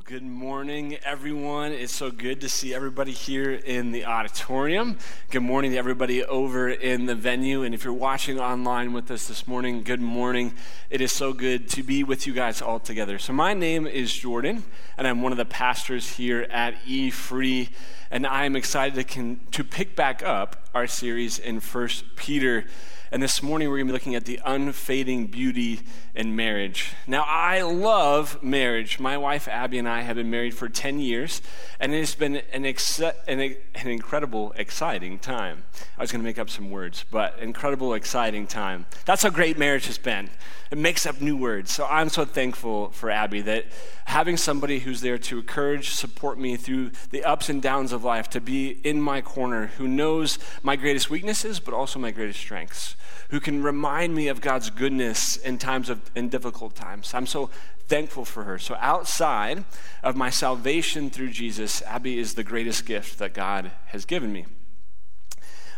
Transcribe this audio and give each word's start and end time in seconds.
Well, 0.00 0.18
good 0.18 0.22
morning, 0.22 0.96
everyone. 1.04 1.72
It's 1.72 1.94
so 1.94 2.10
good 2.10 2.40
to 2.40 2.48
see 2.48 2.72
everybody 2.72 3.12
here 3.12 3.52
in 3.52 3.92
the 3.92 4.06
auditorium. 4.06 4.96
Good 5.28 5.42
morning 5.42 5.72
to 5.72 5.76
everybody 5.76 6.24
over 6.24 6.70
in 6.70 7.04
the 7.04 7.14
venue. 7.14 7.64
And 7.64 7.74
if 7.74 7.84
you're 7.84 7.92
watching 7.92 8.40
online 8.40 8.94
with 8.94 9.10
us 9.10 9.28
this 9.28 9.46
morning, 9.46 9.82
good 9.82 10.00
morning. 10.00 10.54
It 10.88 11.02
is 11.02 11.12
so 11.12 11.34
good 11.34 11.68
to 11.70 11.82
be 11.82 12.02
with 12.02 12.26
you 12.26 12.32
guys 12.32 12.62
all 12.62 12.80
together. 12.80 13.18
So, 13.18 13.34
my 13.34 13.52
name 13.52 13.86
is 13.86 14.10
Jordan, 14.10 14.64
and 14.96 15.06
I'm 15.06 15.20
one 15.20 15.32
of 15.32 15.38
the 15.38 15.44
pastors 15.44 16.12
here 16.12 16.46
at 16.48 16.76
E 16.86 17.10
Free. 17.10 17.68
And 18.10 18.26
I 18.26 18.46
am 18.46 18.56
excited 18.56 18.94
to, 18.94 19.04
con- 19.04 19.40
to 19.50 19.62
pick 19.62 19.96
back 19.96 20.22
up 20.22 20.66
our 20.74 20.86
series 20.86 21.38
in 21.38 21.60
First 21.60 22.16
Peter. 22.16 22.64
And 23.12 23.20
this 23.20 23.42
morning 23.42 23.68
we're 23.68 23.78
going 23.78 23.88
to 23.88 23.92
be 23.92 23.94
looking 23.94 24.14
at 24.14 24.24
the 24.24 24.40
unfading 24.44 25.26
beauty 25.26 25.80
in 26.14 26.36
marriage. 26.36 26.92
Now, 27.08 27.24
I 27.26 27.62
love 27.62 28.40
marriage. 28.40 29.00
My 29.00 29.18
wife 29.18 29.48
Abby 29.48 29.78
and 29.78 29.88
I 29.88 30.02
have 30.02 30.14
been 30.14 30.30
married 30.30 30.54
for 30.54 30.68
10 30.68 31.00
years, 31.00 31.42
and 31.80 31.92
it 31.92 31.98
has 31.98 32.14
been 32.14 32.36
an, 32.52 32.64
ex- 32.64 33.00
an, 33.00 33.16
an 33.26 33.56
incredible, 33.88 34.52
exciting 34.54 35.18
time. 35.18 35.64
I 35.98 36.02
was 36.02 36.12
going 36.12 36.22
to 36.22 36.24
make 36.24 36.38
up 36.38 36.48
some 36.48 36.70
words, 36.70 37.04
but 37.10 37.36
incredible, 37.40 37.94
exciting 37.94 38.46
time. 38.46 38.86
That's 39.06 39.24
how 39.24 39.30
great 39.30 39.58
marriage 39.58 39.88
has 39.88 39.98
been. 39.98 40.30
It 40.70 40.78
makes 40.78 41.04
up 41.04 41.20
new 41.20 41.36
words. 41.36 41.72
So 41.72 41.86
I'm 41.86 42.10
so 42.10 42.24
thankful 42.24 42.90
for 42.90 43.10
Abby 43.10 43.40
that 43.40 43.66
having 44.04 44.36
somebody 44.36 44.78
who's 44.78 45.00
there 45.00 45.18
to 45.18 45.38
encourage, 45.40 45.90
support 45.90 46.38
me 46.38 46.54
through 46.54 46.92
the 47.10 47.24
ups 47.24 47.48
and 47.48 47.60
downs 47.60 47.90
of 47.90 48.04
life, 48.04 48.30
to 48.30 48.40
be 48.40 48.78
in 48.84 49.02
my 49.02 49.20
corner, 49.20 49.66
who 49.78 49.88
knows 49.88 50.38
my 50.62 50.76
greatest 50.76 51.10
weaknesses, 51.10 51.58
but 51.58 51.74
also 51.74 51.98
my 51.98 52.12
greatest 52.12 52.38
strengths 52.38 52.94
who 53.30 53.40
can 53.40 53.62
remind 53.62 54.14
me 54.14 54.28
of 54.28 54.40
God's 54.40 54.70
goodness 54.70 55.36
in 55.36 55.58
times 55.58 55.88
of 55.88 56.10
in 56.14 56.28
difficult 56.28 56.74
times. 56.74 57.14
I'm 57.14 57.26
so 57.26 57.50
thankful 57.88 58.24
for 58.24 58.44
her. 58.44 58.58
So 58.58 58.76
outside 58.80 59.64
of 60.02 60.16
my 60.16 60.30
salvation 60.30 61.10
through 61.10 61.30
Jesus, 61.30 61.82
Abby 61.82 62.18
is 62.18 62.34
the 62.34 62.44
greatest 62.44 62.86
gift 62.86 63.18
that 63.18 63.34
God 63.34 63.72
has 63.86 64.04
given 64.04 64.32
me. 64.32 64.46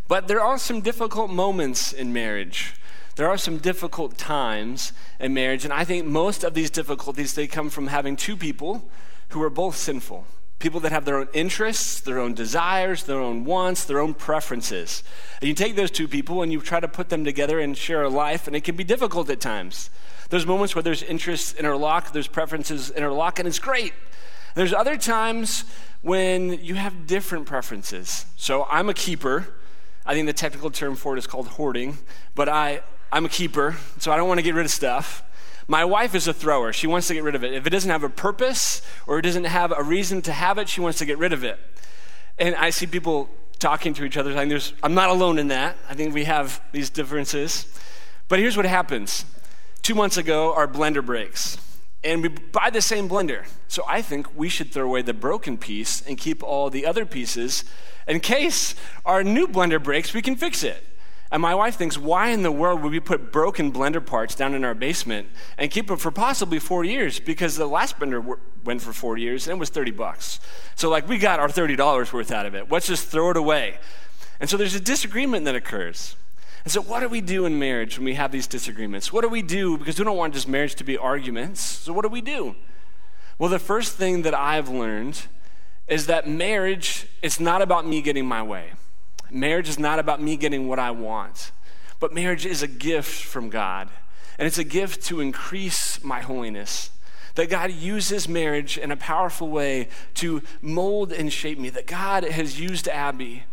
But 0.08 0.28
there 0.28 0.40
are 0.40 0.58
some 0.58 0.80
difficult 0.80 1.30
moments 1.30 1.92
in 1.92 2.12
marriage. 2.12 2.74
There 3.16 3.28
are 3.28 3.38
some 3.38 3.58
difficult 3.58 4.16
times 4.16 4.92
in 5.20 5.34
marriage, 5.34 5.64
and 5.64 5.72
I 5.72 5.84
think 5.84 6.06
most 6.06 6.44
of 6.44 6.54
these 6.54 6.70
difficulties 6.70 7.34
they 7.34 7.46
come 7.46 7.68
from 7.70 7.88
having 7.88 8.16
two 8.16 8.36
people 8.36 8.90
who 9.28 9.42
are 9.42 9.50
both 9.50 9.76
sinful 9.76 10.26
people 10.62 10.80
that 10.80 10.92
have 10.92 11.04
their 11.04 11.16
own 11.18 11.28
interests, 11.34 12.00
their 12.00 12.18
own 12.18 12.32
desires, 12.32 13.02
their 13.02 13.18
own 13.18 13.44
wants, 13.44 13.84
their 13.84 13.98
own 13.98 14.14
preferences. 14.14 15.02
And 15.40 15.48
you 15.48 15.54
take 15.54 15.76
those 15.76 15.90
two 15.90 16.08
people 16.08 16.42
and 16.42 16.52
you 16.52 16.60
try 16.60 16.80
to 16.80 16.88
put 16.88 17.08
them 17.08 17.24
together 17.24 17.58
and 17.58 17.76
share 17.76 18.02
a 18.02 18.08
life, 18.08 18.46
and 18.46 18.54
it 18.54 18.62
can 18.62 18.76
be 18.76 18.84
difficult 18.84 19.28
at 19.28 19.40
times. 19.40 19.90
There's 20.30 20.46
moments 20.46 20.74
where 20.74 20.82
there's 20.82 21.02
interests 21.02 21.52
interlock, 21.52 22.12
there's 22.12 22.28
preferences 22.28 22.90
interlock, 22.90 23.38
and 23.38 23.46
it's 23.46 23.58
great. 23.58 23.92
There's 24.54 24.72
other 24.72 24.96
times 24.96 25.64
when 26.00 26.62
you 26.64 26.74
have 26.76 27.06
different 27.06 27.46
preferences. 27.46 28.24
So 28.36 28.64
I'm 28.70 28.88
a 28.88 28.94
keeper. 28.94 29.52
I 30.06 30.14
think 30.14 30.26
the 30.26 30.32
technical 30.32 30.70
term 30.70 30.96
for 30.96 31.14
it 31.14 31.18
is 31.18 31.26
called 31.26 31.48
hoarding, 31.48 31.98
but 32.34 32.48
I, 32.48 32.80
I'm 33.10 33.24
a 33.24 33.28
keeper, 33.28 33.76
so 33.98 34.12
I 34.12 34.16
don't 34.16 34.28
want 34.28 34.38
to 34.38 34.42
get 34.42 34.54
rid 34.54 34.64
of 34.64 34.70
stuff. 34.70 35.22
My 35.72 35.86
wife 35.86 36.14
is 36.14 36.28
a 36.28 36.34
thrower. 36.34 36.70
She 36.70 36.86
wants 36.86 37.06
to 37.08 37.14
get 37.14 37.22
rid 37.22 37.34
of 37.34 37.42
it. 37.42 37.54
If 37.54 37.66
it 37.66 37.70
doesn't 37.70 37.90
have 37.90 38.02
a 38.02 38.10
purpose 38.10 38.82
or 39.06 39.18
it 39.18 39.22
doesn't 39.22 39.44
have 39.44 39.72
a 39.74 39.82
reason 39.82 40.20
to 40.20 40.30
have 40.30 40.58
it, 40.58 40.68
she 40.68 40.82
wants 40.82 40.98
to 40.98 41.06
get 41.06 41.16
rid 41.16 41.32
of 41.32 41.44
it. 41.44 41.58
And 42.38 42.54
I 42.56 42.68
see 42.68 42.86
people 42.86 43.30
talking 43.58 43.94
to 43.94 44.04
each 44.04 44.18
other. 44.18 44.36
I 44.36 44.44
there's, 44.44 44.74
I'm 44.82 44.92
not 44.92 45.08
alone 45.08 45.38
in 45.38 45.48
that. 45.48 45.78
I 45.88 45.94
think 45.94 46.12
we 46.12 46.24
have 46.24 46.60
these 46.72 46.90
differences. 46.90 47.66
But 48.28 48.38
here's 48.38 48.54
what 48.54 48.66
happens. 48.66 49.24
Two 49.80 49.94
months 49.94 50.18
ago, 50.18 50.52
our 50.54 50.68
blender 50.68 51.02
breaks. 51.02 51.56
And 52.04 52.20
we 52.20 52.28
buy 52.28 52.68
the 52.68 52.82
same 52.82 53.08
blender. 53.08 53.46
So 53.66 53.82
I 53.88 54.02
think 54.02 54.26
we 54.36 54.50
should 54.50 54.72
throw 54.72 54.84
away 54.84 55.00
the 55.00 55.14
broken 55.14 55.56
piece 55.56 56.02
and 56.02 56.18
keep 56.18 56.42
all 56.42 56.68
the 56.68 56.84
other 56.84 57.06
pieces 57.06 57.64
in 58.06 58.20
case 58.20 58.74
our 59.06 59.24
new 59.24 59.48
blender 59.48 59.82
breaks, 59.82 60.12
we 60.12 60.20
can 60.20 60.36
fix 60.36 60.62
it. 60.64 60.84
And 61.32 61.40
my 61.40 61.54
wife 61.54 61.76
thinks, 61.76 61.96
why 61.96 62.28
in 62.28 62.42
the 62.42 62.52
world 62.52 62.82
would 62.82 62.92
we 62.92 63.00
put 63.00 63.32
broken 63.32 63.72
blender 63.72 64.04
parts 64.04 64.34
down 64.34 64.52
in 64.52 64.64
our 64.64 64.74
basement 64.74 65.28
and 65.56 65.70
keep 65.70 65.86
them 65.86 65.96
for 65.96 66.10
possibly 66.10 66.58
four 66.58 66.84
years? 66.84 67.18
Because 67.18 67.56
the 67.56 67.66
last 67.66 67.98
blender 67.98 68.36
went 68.64 68.82
for 68.82 68.92
four 68.92 69.16
years 69.16 69.46
and 69.46 69.56
it 69.56 69.58
was 69.58 69.70
30 69.70 69.92
bucks. 69.92 70.40
So, 70.74 70.90
like, 70.90 71.08
we 71.08 71.16
got 71.16 71.40
our 71.40 71.48
$30 71.48 72.12
worth 72.12 72.30
out 72.30 72.44
of 72.44 72.54
it. 72.54 72.70
Let's 72.70 72.86
just 72.86 73.08
throw 73.08 73.30
it 73.30 73.38
away. 73.38 73.78
And 74.40 74.50
so 74.50 74.58
there's 74.58 74.74
a 74.74 74.80
disagreement 74.80 75.46
that 75.46 75.54
occurs. 75.54 76.16
And 76.64 76.72
so, 76.72 76.82
what 76.82 77.00
do 77.00 77.08
we 77.08 77.22
do 77.22 77.46
in 77.46 77.58
marriage 77.58 77.96
when 77.96 78.04
we 78.04 78.14
have 78.14 78.30
these 78.30 78.46
disagreements? 78.46 79.10
What 79.10 79.22
do 79.22 79.30
we 79.30 79.40
do? 79.40 79.78
Because 79.78 79.98
we 79.98 80.04
don't 80.04 80.18
want 80.18 80.34
just 80.34 80.46
marriage 80.46 80.74
to 80.76 80.84
be 80.84 80.98
arguments. 80.98 81.62
So, 81.62 81.94
what 81.94 82.02
do 82.02 82.10
we 82.10 82.20
do? 82.20 82.56
Well, 83.38 83.48
the 83.48 83.58
first 83.58 83.96
thing 83.96 84.20
that 84.22 84.34
I've 84.34 84.68
learned 84.68 85.22
is 85.88 86.06
that 86.08 86.28
marriage, 86.28 87.06
it's 87.22 87.40
not 87.40 87.62
about 87.62 87.86
me 87.86 88.02
getting 88.02 88.26
my 88.26 88.42
way. 88.42 88.72
Marriage 89.32 89.68
is 89.68 89.78
not 89.78 89.98
about 89.98 90.20
me 90.20 90.36
getting 90.36 90.68
what 90.68 90.78
I 90.78 90.90
want, 90.90 91.52
but 91.98 92.12
marriage 92.12 92.44
is 92.44 92.62
a 92.62 92.68
gift 92.68 93.24
from 93.24 93.48
God. 93.48 93.88
And 94.38 94.46
it's 94.46 94.58
a 94.58 94.64
gift 94.64 95.02
to 95.06 95.20
increase 95.20 96.02
my 96.04 96.20
holiness. 96.20 96.90
That 97.34 97.48
God 97.48 97.72
uses 97.72 98.28
marriage 98.28 98.76
in 98.76 98.90
a 98.90 98.96
powerful 98.96 99.48
way 99.48 99.88
to 100.14 100.42
mold 100.60 101.12
and 101.12 101.32
shape 101.32 101.58
me. 101.58 101.70
That 101.70 101.86
God 101.86 102.24
has 102.24 102.60
used 102.60 102.88
Abby 102.88 103.44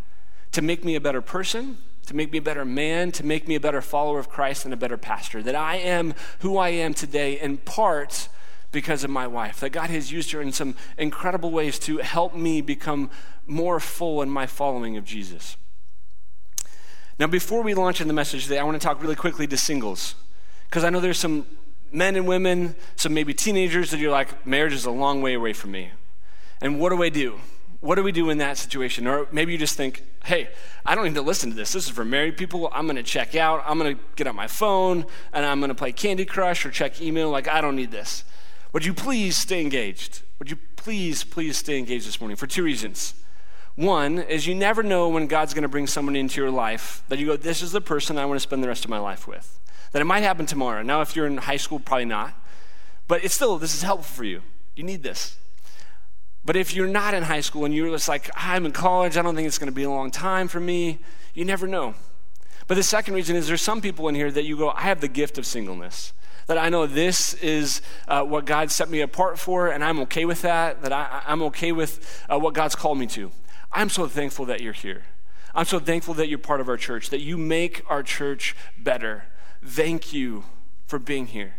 to 0.51 0.61
make 0.61 0.83
me 0.83 0.95
a 0.95 1.01
better 1.01 1.21
person, 1.21 1.77
to 2.07 2.15
make 2.15 2.31
me 2.31 2.39
a 2.39 2.41
better 2.41 2.65
man, 2.65 3.13
to 3.13 3.25
make 3.25 3.47
me 3.47 3.55
a 3.55 3.59
better 3.59 3.81
follower 3.81 4.19
of 4.19 4.29
Christ 4.29 4.65
and 4.65 4.73
a 4.73 4.77
better 4.77 4.97
pastor. 4.97 5.41
That 5.41 5.55
I 5.55 5.77
am 5.77 6.13
who 6.39 6.57
I 6.57 6.69
am 6.69 6.93
today 6.93 7.39
in 7.39 7.57
part 7.57 8.27
because 8.73 9.05
of 9.05 9.09
my 9.09 9.27
wife. 9.27 9.61
That 9.61 9.69
God 9.69 9.89
has 9.91 10.11
used 10.11 10.31
her 10.31 10.41
in 10.41 10.51
some 10.51 10.75
incredible 10.97 11.51
ways 11.51 11.79
to 11.79 11.99
help 11.99 12.35
me 12.35 12.59
become 12.59 13.09
more 13.47 13.79
full 13.79 14.21
in 14.21 14.29
my 14.29 14.45
following 14.45 14.97
of 14.97 15.05
Jesus. 15.05 15.55
Now, 17.19 17.27
before 17.27 17.61
we 17.63 17.73
launch 17.73 17.99
in 17.99 18.07
the 18.07 18.13
message 18.13 18.43
today, 18.43 18.59
I 18.59 18.63
want 18.63 18.79
to 18.79 18.85
talk 18.85 19.01
really 19.01 19.15
quickly 19.15 19.45
to 19.47 19.57
singles. 19.57 20.15
Because 20.69 20.85
I 20.85 20.89
know 20.89 21.01
there's 21.01 21.19
some 21.19 21.45
men 21.91 22.15
and 22.15 22.25
women, 22.25 22.75
some 22.95 23.13
maybe 23.13 23.33
teenagers 23.33 23.91
that 23.91 23.99
you're 23.99 24.11
like, 24.11 24.47
marriage 24.47 24.71
is 24.71 24.85
a 24.85 24.91
long 24.91 25.21
way 25.21 25.33
away 25.33 25.51
from 25.51 25.71
me. 25.71 25.91
And 26.61 26.79
what 26.79 26.91
do 26.91 27.03
I 27.03 27.09
do? 27.09 27.39
What 27.81 27.95
do 27.95 28.03
we 28.03 28.13
do 28.13 28.29
in 28.29 28.37
that 28.37 28.57
situation? 28.57 29.05
Or 29.05 29.27
maybe 29.33 29.51
you 29.51 29.57
just 29.57 29.75
think, 29.75 30.03
hey, 30.23 30.49
I 30.85 30.95
don't 30.95 31.05
need 31.05 31.15
to 31.15 31.21
listen 31.21 31.49
to 31.49 31.55
this. 31.55 31.73
This 31.73 31.85
is 31.85 31.89
for 31.89 32.05
married 32.05 32.37
people. 32.37 32.69
I'm 32.71 32.85
going 32.85 32.95
to 32.95 33.03
check 33.03 33.35
out. 33.35 33.63
I'm 33.65 33.77
going 33.77 33.97
to 33.97 34.03
get 34.15 34.27
on 34.27 34.35
my 34.35 34.47
phone 34.47 35.05
and 35.33 35.45
I'm 35.45 35.59
going 35.59 35.69
to 35.69 35.75
play 35.75 35.91
Candy 35.91 36.23
Crush 36.23 36.65
or 36.65 36.71
check 36.71 37.01
email. 37.01 37.29
Like, 37.29 37.49
I 37.49 37.59
don't 37.59 37.75
need 37.75 37.91
this. 37.91 38.23
Would 38.71 38.85
you 38.85 38.93
please 38.93 39.35
stay 39.35 39.61
engaged? 39.61 40.21
Would 40.39 40.49
you 40.49 40.57
please, 40.77 41.25
please 41.25 41.57
stay 41.57 41.77
engaged 41.79 42.07
this 42.07 42.21
morning 42.21 42.37
for 42.37 42.47
two 42.47 42.63
reasons. 42.63 43.13
One 43.79 44.19
is 44.19 44.45
you 44.45 44.55
never 44.55 44.83
know 44.83 45.07
when 45.07 45.27
God's 45.27 45.53
going 45.53 45.61
to 45.61 45.69
bring 45.69 45.87
someone 45.87 46.17
into 46.17 46.41
your 46.41 46.51
life 46.51 47.01
that 47.07 47.17
you 47.17 47.27
go, 47.27 47.37
this 47.37 47.61
is 47.61 47.71
the 47.71 47.79
person 47.79 48.17
I 48.17 48.25
want 48.25 48.35
to 48.35 48.41
spend 48.41 48.61
the 48.61 48.67
rest 48.67 48.83
of 48.83 48.89
my 48.89 48.99
life 48.99 49.25
with. 49.25 49.57
That 49.93 50.01
it 50.01 50.05
might 50.05 50.21
happen 50.21 50.45
tomorrow. 50.45 50.83
Now, 50.83 50.99
if 50.99 51.15
you're 51.15 51.25
in 51.25 51.37
high 51.37 51.55
school, 51.55 51.79
probably 51.79 52.03
not. 52.03 52.33
But 53.07 53.23
it's 53.23 53.33
still, 53.33 53.57
this 53.57 53.73
is 53.73 53.81
helpful 53.81 54.13
for 54.13 54.25
you. 54.25 54.41
You 54.75 54.83
need 54.83 55.01
this. 55.01 55.37
But 56.43 56.57
if 56.57 56.75
you're 56.75 56.89
not 56.89 57.13
in 57.13 57.23
high 57.23 57.39
school 57.39 57.63
and 57.63 57.73
you're 57.73 57.89
just 57.89 58.09
like, 58.09 58.29
I'm 58.35 58.65
in 58.65 58.73
college, 58.73 59.15
I 59.15 59.21
don't 59.21 59.33
think 59.33 59.47
it's 59.47 59.57
going 59.57 59.71
to 59.71 59.73
be 59.73 59.83
a 59.83 59.89
long 59.89 60.11
time 60.11 60.49
for 60.49 60.59
me, 60.59 60.99
you 61.33 61.45
never 61.45 61.65
know. 61.65 61.95
But 62.67 62.75
the 62.75 62.83
second 62.83 63.13
reason 63.13 63.37
is 63.37 63.47
there's 63.47 63.61
some 63.61 63.79
people 63.79 64.09
in 64.09 64.15
here 64.15 64.29
that 64.29 64.43
you 64.43 64.57
go, 64.57 64.71
I 64.71 64.81
have 64.81 64.99
the 64.99 65.07
gift 65.07 65.37
of 65.37 65.45
singleness. 65.45 66.11
That 66.47 66.57
I 66.57 66.67
know 66.67 66.85
this 66.85 67.33
is 67.35 67.81
uh, 68.09 68.23
what 68.23 68.43
God 68.43 68.71
set 68.71 68.89
me 68.89 68.99
apart 68.99 69.39
for, 69.39 69.69
and 69.69 69.85
I'm 69.85 70.01
okay 70.01 70.25
with 70.25 70.41
that, 70.41 70.81
that 70.81 70.91
I, 70.91 71.21
am 71.27 71.41
okay 71.43 71.71
with 71.71 72.25
uh, 72.27 72.37
what 72.37 72.53
God's 72.53 72.75
called 72.75 72.97
me 72.97 73.07
to. 73.07 73.31
I'm 73.71 73.89
so 73.89 74.07
thankful 74.07 74.45
that 74.45 74.61
you're 74.61 74.73
here. 74.73 75.03
I'm 75.53 75.65
so 75.65 75.79
thankful 75.79 76.13
that 76.15 76.27
you're 76.27 76.39
part 76.39 76.61
of 76.61 76.69
our 76.69 76.77
church, 76.77 77.09
that 77.09 77.21
you 77.21 77.37
make 77.37 77.83
our 77.89 78.03
church 78.03 78.55
better. 78.77 79.25
Thank 79.63 80.13
you 80.13 80.45
for 80.85 80.99
being 80.99 81.27
here. 81.27 81.55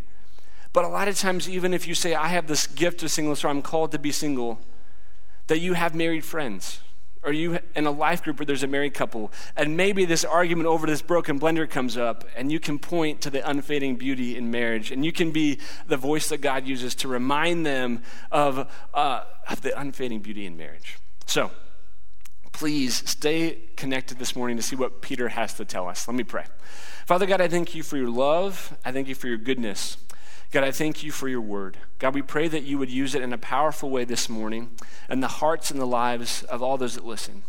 But 0.73 0.85
a 0.85 0.89
lot 0.89 1.09
of 1.09 1.19
times, 1.19 1.49
even 1.49 1.75
if 1.75 1.89
you 1.89 1.95
say, 1.95 2.15
I 2.15 2.29
have 2.29 2.47
this 2.47 2.67
gift 2.67 3.03
of 3.03 3.11
singleness 3.11 3.45
or 3.45 3.49
I'm 3.49 3.63
called 3.63 3.93
to 3.93 3.99
be 3.99 4.13
single, 4.13 4.61
that 5.49 5.59
you 5.59 5.75
have 5.75 5.95
married 5.95 6.25
friends 6.25 6.81
or 7.23 7.33
you 7.33 7.59
in 7.75 7.87
a 7.87 7.91
life 7.91 8.23
group 8.23 8.39
where 8.39 8.47
there's 8.47 8.63
a 8.63 8.67
married 8.67 8.95
couple, 8.95 9.31
and 9.57 9.77
maybe 9.77 10.05
this 10.05 10.25
argument 10.25 10.67
over 10.67 10.87
this 10.87 11.03
broken 11.03 11.39
blender 11.39 11.69
comes 11.69 11.97
up, 11.97 12.25
and 12.35 12.51
you 12.51 12.59
can 12.59 12.79
point 12.79 13.21
to 13.21 13.29
the 13.29 13.47
unfading 13.49 13.97
beauty 13.97 14.37
in 14.37 14.51
marriage, 14.51 14.91
and 14.91 15.05
you 15.05 15.13
can 15.13 15.31
be 15.31 15.59
the 15.87 15.99
voice 15.99 16.31
that 16.31 16.39
God 16.39 16.67
uses 16.67 16.95
to 16.97 17.09
remind 17.09 17.67
them 17.67 18.03
of, 18.33 18.71
uh, 18.95 19.25
of 19.49 19.61
the 19.61 19.79
unfading 19.79 20.21
beauty 20.21 20.47
in 20.47 20.57
marriage. 20.57 20.97
So, 21.27 21.51
please 22.61 23.09
stay 23.09 23.57
connected 23.75 24.19
this 24.19 24.37
morning 24.37 24.55
to 24.55 24.63
see 24.63 24.77
what 24.77 25.01
Peter 25.01 25.31
has 25.31 25.55
to 25.55 25.65
tell 25.65 25.89
us. 25.89 26.07
Let 26.07 26.15
me 26.15 26.25
pray. 26.25 26.45
Father 27.07 27.25
God, 27.25 27.41
I 27.41 27.49
thank 27.49 27.75
you 27.75 27.83
for 27.83 27.97
your 27.97 28.11
love. 28.11 28.77
I 28.85 28.93
thank 28.93 29.09
you 29.09 29.15
for 29.15 29.29
your 29.29 29.39
goodness. 29.39 29.97
God, 30.51 30.63
I 30.63 30.71
thank 30.71 31.03
you 31.03 31.11
for 31.11 31.27
your 31.27 31.41
word. 31.41 31.79
God, 31.99 32.15
we 32.15 32.21
pray 32.21 32.49
that 32.49 32.65
you 32.65 32.77
would 32.77 32.91
use 32.91 33.15
it 33.15 33.23
in 33.23 33.33
a 33.33 33.39
powerful 33.39 33.89
way 33.89 34.05
this 34.05 34.29
morning 34.29 34.73
in 35.09 35.21
the 35.21 35.27
hearts 35.27 35.71
and 35.71 35.81
the 35.81 35.87
lives 35.87 36.43
of 36.43 36.63
all 36.63 36.77
those 36.77 36.97
that 36.97 37.07
listen. 37.07 37.45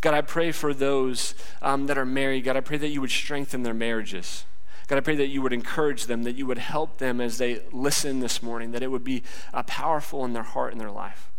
God, 0.00 0.14
I 0.14 0.20
pray 0.20 0.52
for 0.52 0.72
those 0.72 1.34
um, 1.60 1.88
that 1.88 1.98
are 1.98 2.06
married. 2.06 2.44
God, 2.44 2.56
I 2.56 2.60
pray 2.60 2.76
that 2.76 2.90
you 2.90 3.00
would 3.00 3.10
strengthen 3.10 3.64
their 3.64 3.74
marriages. 3.74 4.44
God, 4.86 4.98
I 4.98 5.00
pray 5.00 5.16
that 5.16 5.30
you 5.30 5.42
would 5.42 5.52
encourage 5.52 6.06
them, 6.06 6.22
that 6.22 6.36
you 6.36 6.46
would 6.46 6.58
help 6.58 6.98
them 6.98 7.20
as 7.20 7.38
they 7.38 7.62
listen 7.72 8.20
this 8.20 8.40
morning, 8.40 8.70
that 8.70 8.84
it 8.84 8.92
would 8.92 9.02
be 9.02 9.24
uh, 9.52 9.64
powerful 9.64 10.24
in 10.24 10.32
their 10.32 10.44
heart 10.44 10.70
and 10.70 10.80
their 10.80 10.92
life. 10.92 11.32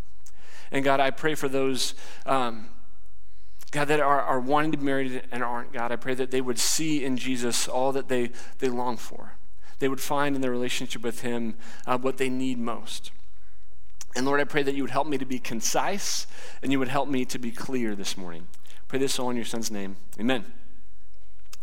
And 0.70 0.84
God, 0.84 1.00
I 1.00 1.12
pray 1.12 1.36
for 1.36 1.48
those, 1.48 1.94
um, 2.26 2.68
God, 3.72 3.86
that 3.86 4.00
are, 4.00 4.22
are 4.22 4.40
wanting 4.40 4.72
to 4.72 4.78
be 4.78 4.86
married 4.86 5.24
and 5.32 5.44
aren't, 5.44 5.74
God, 5.74 5.92
I 5.92 5.96
pray 5.96 6.14
that 6.16 6.32
they 6.32 6.42
would 6.42 6.60
see 6.60 7.04
in 7.04 7.18
Jesus 7.18 7.68
all 7.68 7.92
that 7.92 8.08
they, 8.08 8.32
they 8.60 8.70
long 8.70 8.98
for. 8.98 9.34
They 9.80 9.90
would 9.90 10.00
find 10.00 10.36
in 10.36 10.42
their 10.42 10.52
relationship 10.52 11.02
with 11.02 11.22
Him 11.22 11.56
uh, 11.86 11.98
what 11.98 12.18
they 12.18 12.30
need 12.30 12.58
most. 12.58 13.12
And 14.16 14.26
Lord, 14.26 14.40
I 14.40 14.46
pray 14.46 14.64
that 14.64 14.76
you 14.76 14.84
would 14.84 14.92
help 14.92 15.08
me 15.08 15.18
to 15.18 15.26
be 15.26 15.40
concise 15.40 16.26
and 16.64 16.72
you 16.72 16.80
would 16.80 16.88
help 16.88 17.10
me 17.10 17.26
to 17.26 17.38
be 17.38 17.52
clear 17.52 17.96
this 17.96 18.16
morning. 18.16 18.48
Pray 18.88 19.00
this 19.00 19.20
all 19.20 19.30
in 19.30 19.36
your 19.36 19.46
Son's 19.46 19.70
name. 19.70 19.98
Amen. 20.20 20.46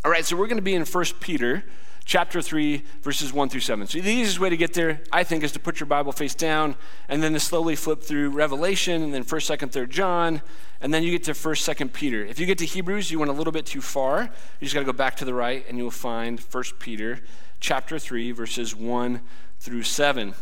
All 0.05 0.11
right, 0.11 0.25
so 0.25 0.37
we're 0.37 0.49
going 0.49 0.59
to 0.59 0.63
be 0.63 0.75
in 0.75 0.85
1 0.85 1.05
Peter 1.21 1.65
chapter 2.05 2.43
3, 2.43 2.83
verses 3.03 3.33
1 3.33 3.49
through 3.49 3.61
7. 3.61 3.87
So 3.87 3.99
the 4.01 4.11
easiest 4.11 4.41
way 4.41 4.51
to 4.51 4.57
get 4.57 4.75
there, 4.75 5.01
I 5.13 5.25
think, 5.25 5.45
is 5.45 5.53
to 5.53 5.61
put 5.61 5.81
your 5.81 5.87
Bible 5.87 6.13
face 6.13 6.35
down 6.35 6.77
and 7.09 7.23
then 7.23 7.33
to 7.33 7.41
slowly 7.41 7.77
flip 7.77 8.03
through 8.03 8.31
Revelation 8.31 9.03
and 9.03 9.15
then 9.15 9.25
1st, 9.25 9.59
2nd, 9.59 9.71
3rd 9.71 9.89
John, 9.89 10.43
and 10.81 10.93
then 10.93 11.03
you 11.03 11.11
get 11.11 11.25
to 11.25 11.33
1st, 11.33 11.75
2nd 11.75 11.93
Peter. 11.93 12.25
If 12.25 12.39
you 12.39 12.47
get 12.47 12.59
to 12.59 12.67
Hebrews, 12.67 13.11
you 13.11 13.19
went 13.19 13.31
a 13.31 13.35
little 13.35 13.53
bit 13.53 13.67
too 13.67 13.81
far. 13.81 14.23
You 14.23 14.65
just 14.65 14.75
got 14.75 14.81
to 14.81 14.87
go 14.87 14.93
back 14.93 15.17
to 15.17 15.25
the 15.25 15.35
right 15.35 15.65
and 15.69 15.79
you'll 15.79 15.91
find 15.91 16.41
1st 16.41 16.79
Peter 16.79 17.21
chapter 17.61 17.99
3, 17.99 18.33
verses 18.33 18.75
1 18.75 19.21
through 19.61 19.85
7. 19.85 20.35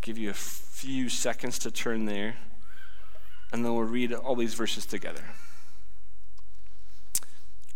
Give 0.00 0.18
you 0.18 0.30
a 0.30 0.34
few 0.34 1.08
seconds 1.08 1.58
to 1.60 1.70
turn 1.70 2.06
there, 2.06 2.36
and 3.52 3.64
then 3.64 3.74
we'll 3.74 3.84
read 3.84 4.12
all 4.12 4.34
these 4.34 4.54
verses 4.54 4.84
together. 4.86 5.22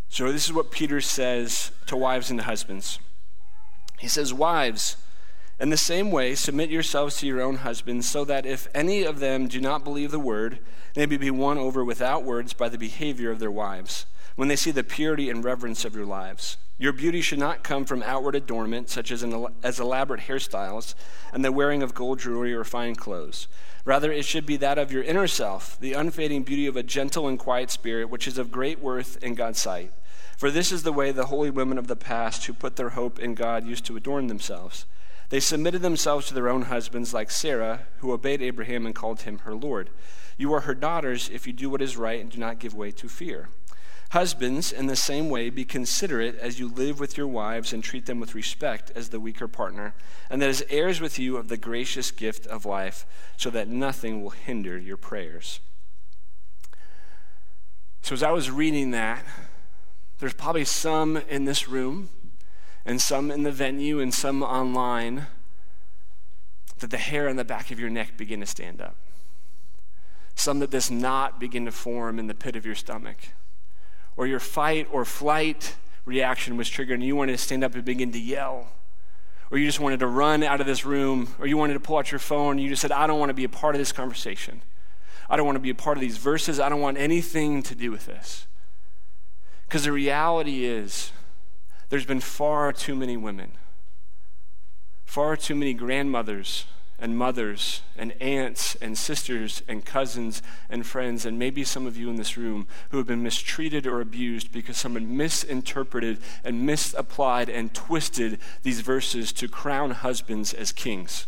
So, 0.08 0.30
this 0.32 0.46
is 0.46 0.52
what 0.52 0.70
Peter 0.70 1.00
says 1.00 1.72
to 1.86 1.96
wives 1.96 2.30
and 2.30 2.38
to 2.40 2.46
husbands. 2.46 2.98
He 3.98 4.08
says, 4.08 4.32
Wives, 4.32 4.96
in 5.58 5.70
the 5.70 5.76
same 5.76 6.10
way, 6.10 6.34
submit 6.34 6.70
yourselves 6.70 7.16
to 7.18 7.26
your 7.26 7.40
own 7.40 7.56
husbands, 7.56 8.08
so 8.08 8.24
that 8.24 8.44
if 8.44 8.68
any 8.74 9.04
of 9.04 9.20
them 9.20 9.48
do 9.48 9.60
not 9.60 9.84
believe 9.84 10.10
the 10.10 10.18
word, 10.18 10.58
they 10.94 11.06
may 11.06 11.16
be 11.16 11.30
won 11.30 11.58
over 11.58 11.84
without 11.84 12.24
words 12.24 12.52
by 12.52 12.68
the 12.68 12.78
behavior 12.78 13.30
of 13.30 13.38
their 13.38 13.50
wives, 13.50 14.06
when 14.36 14.48
they 14.48 14.56
see 14.56 14.70
the 14.70 14.84
purity 14.84 15.30
and 15.30 15.44
reverence 15.44 15.84
of 15.84 15.94
your 15.94 16.04
lives. 16.06 16.58
Your 16.78 16.92
beauty 16.92 17.22
should 17.22 17.38
not 17.38 17.64
come 17.64 17.86
from 17.86 18.02
outward 18.02 18.34
adornment, 18.34 18.90
such 18.90 19.10
as, 19.10 19.22
an, 19.22 19.46
as 19.62 19.80
elaborate 19.80 20.22
hairstyles 20.22 20.94
and 21.32 21.42
the 21.42 21.50
wearing 21.50 21.82
of 21.82 21.94
gold 21.94 22.18
jewelry 22.18 22.52
or 22.52 22.64
fine 22.64 22.94
clothes. 22.94 23.48
Rather, 23.86 24.12
it 24.12 24.26
should 24.26 24.44
be 24.44 24.58
that 24.58 24.76
of 24.76 24.92
your 24.92 25.02
inner 25.02 25.26
self, 25.26 25.80
the 25.80 25.94
unfading 25.94 26.42
beauty 26.42 26.66
of 26.66 26.76
a 26.76 26.82
gentle 26.82 27.28
and 27.28 27.38
quiet 27.38 27.70
spirit, 27.70 28.10
which 28.10 28.28
is 28.28 28.36
of 28.36 28.52
great 28.52 28.80
worth 28.80 29.22
in 29.22 29.34
God's 29.34 29.60
sight. 29.60 29.92
For 30.36 30.50
this 30.50 30.70
is 30.70 30.82
the 30.82 30.92
way 30.92 31.12
the 31.12 31.26
holy 31.26 31.48
women 31.48 31.78
of 31.78 31.86
the 31.86 31.96
past 31.96 32.44
who 32.44 32.52
put 32.52 32.76
their 32.76 32.90
hope 32.90 33.18
in 33.18 33.34
God 33.34 33.66
used 33.66 33.86
to 33.86 33.96
adorn 33.96 34.26
themselves. 34.26 34.84
They 35.30 35.40
submitted 35.40 35.80
themselves 35.80 36.26
to 36.26 36.34
their 36.34 36.48
own 36.48 36.62
husbands, 36.62 37.14
like 37.14 37.30
Sarah, 37.30 37.86
who 37.98 38.12
obeyed 38.12 38.42
Abraham 38.42 38.84
and 38.84 38.94
called 38.94 39.22
him 39.22 39.38
her 39.38 39.54
Lord. 39.54 39.88
You 40.36 40.52
are 40.52 40.60
her 40.60 40.74
daughters 40.74 41.30
if 41.30 41.46
you 41.46 41.54
do 41.54 41.70
what 41.70 41.80
is 41.80 41.96
right 41.96 42.20
and 42.20 42.30
do 42.30 42.38
not 42.38 42.58
give 42.58 42.74
way 42.74 42.90
to 42.92 43.08
fear. 43.08 43.48
Husbands, 44.10 44.70
in 44.70 44.86
the 44.86 44.96
same 44.96 45.28
way, 45.28 45.50
be 45.50 45.64
considerate 45.64 46.38
as 46.38 46.60
you 46.60 46.68
live 46.68 47.00
with 47.00 47.16
your 47.16 47.26
wives 47.26 47.72
and 47.72 47.82
treat 47.82 48.06
them 48.06 48.20
with 48.20 48.36
respect 48.36 48.92
as 48.94 49.08
the 49.08 49.18
weaker 49.18 49.48
partner, 49.48 49.94
and 50.30 50.40
that 50.40 50.48
as 50.48 50.62
heirs 50.70 51.00
with 51.00 51.18
you 51.18 51.36
of 51.36 51.48
the 51.48 51.56
gracious 51.56 52.12
gift 52.12 52.46
of 52.46 52.64
life, 52.64 53.04
so 53.36 53.50
that 53.50 53.68
nothing 53.68 54.22
will 54.22 54.30
hinder 54.30 54.78
your 54.78 54.96
prayers. 54.96 55.58
So, 58.02 58.12
as 58.14 58.22
I 58.22 58.30
was 58.30 58.48
reading 58.50 58.92
that, 58.92 59.24
there's 60.20 60.34
probably 60.34 60.64
some 60.64 61.16
in 61.16 61.44
this 61.44 61.68
room, 61.68 62.08
and 62.84 63.00
some 63.00 63.32
in 63.32 63.42
the 63.42 63.50
venue, 63.50 63.98
and 63.98 64.14
some 64.14 64.42
online, 64.44 65.26
that 66.78 66.90
the 66.90 66.98
hair 66.98 67.28
on 67.28 67.34
the 67.34 67.44
back 67.44 67.72
of 67.72 67.80
your 67.80 67.90
neck 67.90 68.16
begin 68.16 68.38
to 68.38 68.46
stand 68.46 68.80
up. 68.80 68.94
Some 70.36 70.60
that 70.60 70.70
this 70.70 70.92
knot 70.92 71.40
begin 71.40 71.64
to 71.64 71.72
form 71.72 72.20
in 72.20 72.28
the 72.28 72.34
pit 72.34 72.54
of 72.54 72.64
your 72.64 72.76
stomach. 72.76 73.16
Or 74.16 74.26
your 74.26 74.40
fight 74.40 74.88
or 74.90 75.04
flight 75.04 75.76
reaction 76.04 76.56
was 76.56 76.68
triggered, 76.68 76.94
and 76.94 77.04
you 77.04 77.16
wanted 77.16 77.32
to 77.32 77.38
stand 77.38 77.62
up 77.62 77.74
and 77.74 77.84
begin 77.84 78.12
to 78.12 78.20
yell. 78.20 78.68
Or 79.50 79.58
you 79.58 79.66
just 79.66 79.80
wanted 79.80 80.00
to 80.00 80.06
run 80.06 80.42
out 80.42 80.60
of 80.60 80.66
this 80.66 80.84
room, 80.84 81.34
or 81.38 81.46
you 81.46 81.56
wanted 81.56 81.74
to 81.74 81.80
pull 81.80 81.98
out 81.98 82.10
your 82.10 82.18
phone, 82.18 82.52
and 82.52 82.60
you 82.60 82.68
just 82.68 82.82
said, 82.82 82.92
I 82.92 83.06
don't 83.06 83.18
want 83.18 83.30
to 83.30 83.34
be 83.34 83.44
a 83.44 83.48
part 83.48 83.74
of 83.74 83.78
this 83.78 83.92
conversation. 83.92 84.62
I 85.28 85.36
don't 85.36 85.46
want 85.46 85.56
to 85.56 85.60
be 85.60 85.70
a 85.70 85.74
part 85.74 85.96
of 85.96 86.00
these 86.00 86.16
verses. 86.16 86.58
I 86.58 86.68
don't 86.68 86.80
want 86.80 86.98
anything 86.98 87.62
to 87.64 87.74
do 87.74 87.90
with 87.90 88.06
this. 88.06 88.46
Because 89.66 89.84
the 89.84 89.92
reality 89.92 90.64
is, 90.64 91.12
there's 91.88 92.06
been 92.06 92.20
far 92.20 92.72
too 92.72 92.94
many 92.94 93.16
women, 93.16 93.52
far 95.04 95.36
too 95.36 95.54
many 95.54 95.74
grandmothers 95.74 96.66
and 96.98 97.16
mothers 97.16 97.82
and 97.96 98.12
aunts 98.20 98.74
and 98.76 98.96
sisters 98.96 99.62
and 99.68 99.84
cousins 99.84 100.42
and 100.70 100.86
friends, 100.86 101.26
and 101.26 101.38
maybe 101.38 101.64
some 101.64 101.86
of 101.86 101.96
you 101.96 102.08
in 102.08 102.16
this 102.16 102.36
room 102.36 102.66
who 102.90 102.96
have 102.96 103.06
been 103.06 103.22
mistreated 103.22 103.86
or 103.86 104.00
abused 104.00 104.52
because 104.52 104.76
someone 104.76 105.16
misinterpreted 105.16 106.18
and 106.42 106.64
misapplied 106.64 107.48
and 107.48 107.74
twisted 107.74 108.38
these 108.62 108.80
verses 108.80 109.32
to 109.32 109.48
crown 109.48 109.90
husbands 109.90 110.54
as 110.54 110.72
kings 110.72 111.26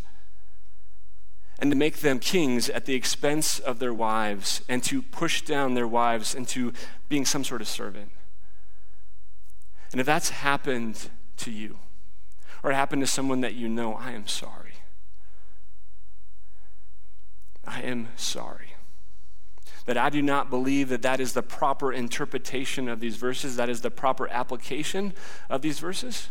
and 1.59 1.71
to 1.71 1.77
make 1.77 1.99
them 1.99 2.19
kings 2.19 2.69
at 2.71 2.85
the 2.85 2.95
expense 2.95 3.59
of 3.59 3.79
their 3.79 3.93
wives 3.93 4.63
and 4.69 4.83
to 4.85 5.03
push 5.03 5.43
down 5.43 5.75
their 5.75 5.89
wives 5.89 6.35
into 6.35 6.73
being 7.09 7.25
some 7.25 7.43
sort 7.43 7.61
of 7.61 7.67
servant. 7.67 8.11
And 9.91 10.01
if 10.01 10.07
that's 10.07 10.31
happened 10.31 11.11
to 11.39 11.51
you, 11.51 11.79
or 12.63 12.73
happened 12.73 13.03
to 13.03 13.07
someone 13.07 13.41
that 13.41 13.55
you 13.55 13.69
know, 13.69 13.95
I 13.95 14.13
am 14.13 14.27
sorry. 14.27 14.68
I 17.69 17.83
am 17.83 18.09
sorry. 18.17 18.75
That 19.85 19.99
I 19.99 20.09
do 20.09 20.23
not 20.23 20.49
believe 20.49 20.89
that 20.89 21.03
that 21.03 21.21
is 21.21 21.35
the 21.35 21.43
proper 21.43 21.93
interpretation 21.93 22.89
of 22.89 23.01
these 23.01 23.17
verses, 23.17 23.57
that 23.57 23.69
is 23.69 23.83
the 23.83 23.91
proper 23.91 24.27
application 24.29 25.13
of 25.51 25.61
these 25.61 25.79
verses. 25.79 26.29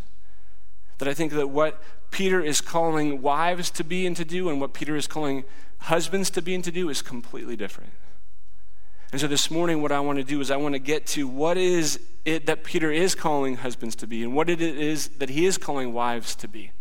That 0.98 1.08
I 1.08 1.14
think 1.14 1.34
that 1.34 1.48
what 1.48 1.82
Peter 2.10 2.42
is 2.42 2.60
calling 2.60 3.22
wives 3.22 3.70
to 3.72 3.84
be 3.84 4.08
and 4.08 4.18
to 4.18 4.26
do, 4.26 4.50
and 4.50 4.60
what 4.60 4.74
Peter 4.74 4.96
is 4.96 5.06
calling 5.06 5.44
husbands 5.80 6.32
to 6.32 6.42
be 6.42 6.56
and 6.56 6.64
to 6.64 6.72
do, 6.72 6.90
is 6.90 7.04
completely 7.04 7.56
different. 7.56 7.92
And 9.12 9.22
so 9.22 9.28
this 9.28 9.52
morning, 9.52 9.82
what 9.82 9.92
I 9.92 10.00
want 10.00 10.18
to 10.18 10.24
do 10.24 10.42
is 10.42 10.50
I 10.50 10.58
want 10.58 10.74
to 10.74 10.80
get 10.80 11.06
to 11.08 11.28
what 11.28 11.56
is 11.56 12.00
it 12.26 12.48
that 12.48 12.64
Peter 12.64 12.92
is 12.92 13.16
calling 13.16 13.58
husbands 13.58 13.96
to 13.98 14.08
be 14.08 14.24
and 14.24 14.36
what 14.36 14.50
it 14.50 14.60
is 14.60 15.08
that 15.20 15.30
he 15.30 15.46
is 15.46 15.58
calling 15.58 15.94
wives 15.94 16.36
to 16.36 16.48
be. 16.48 16.72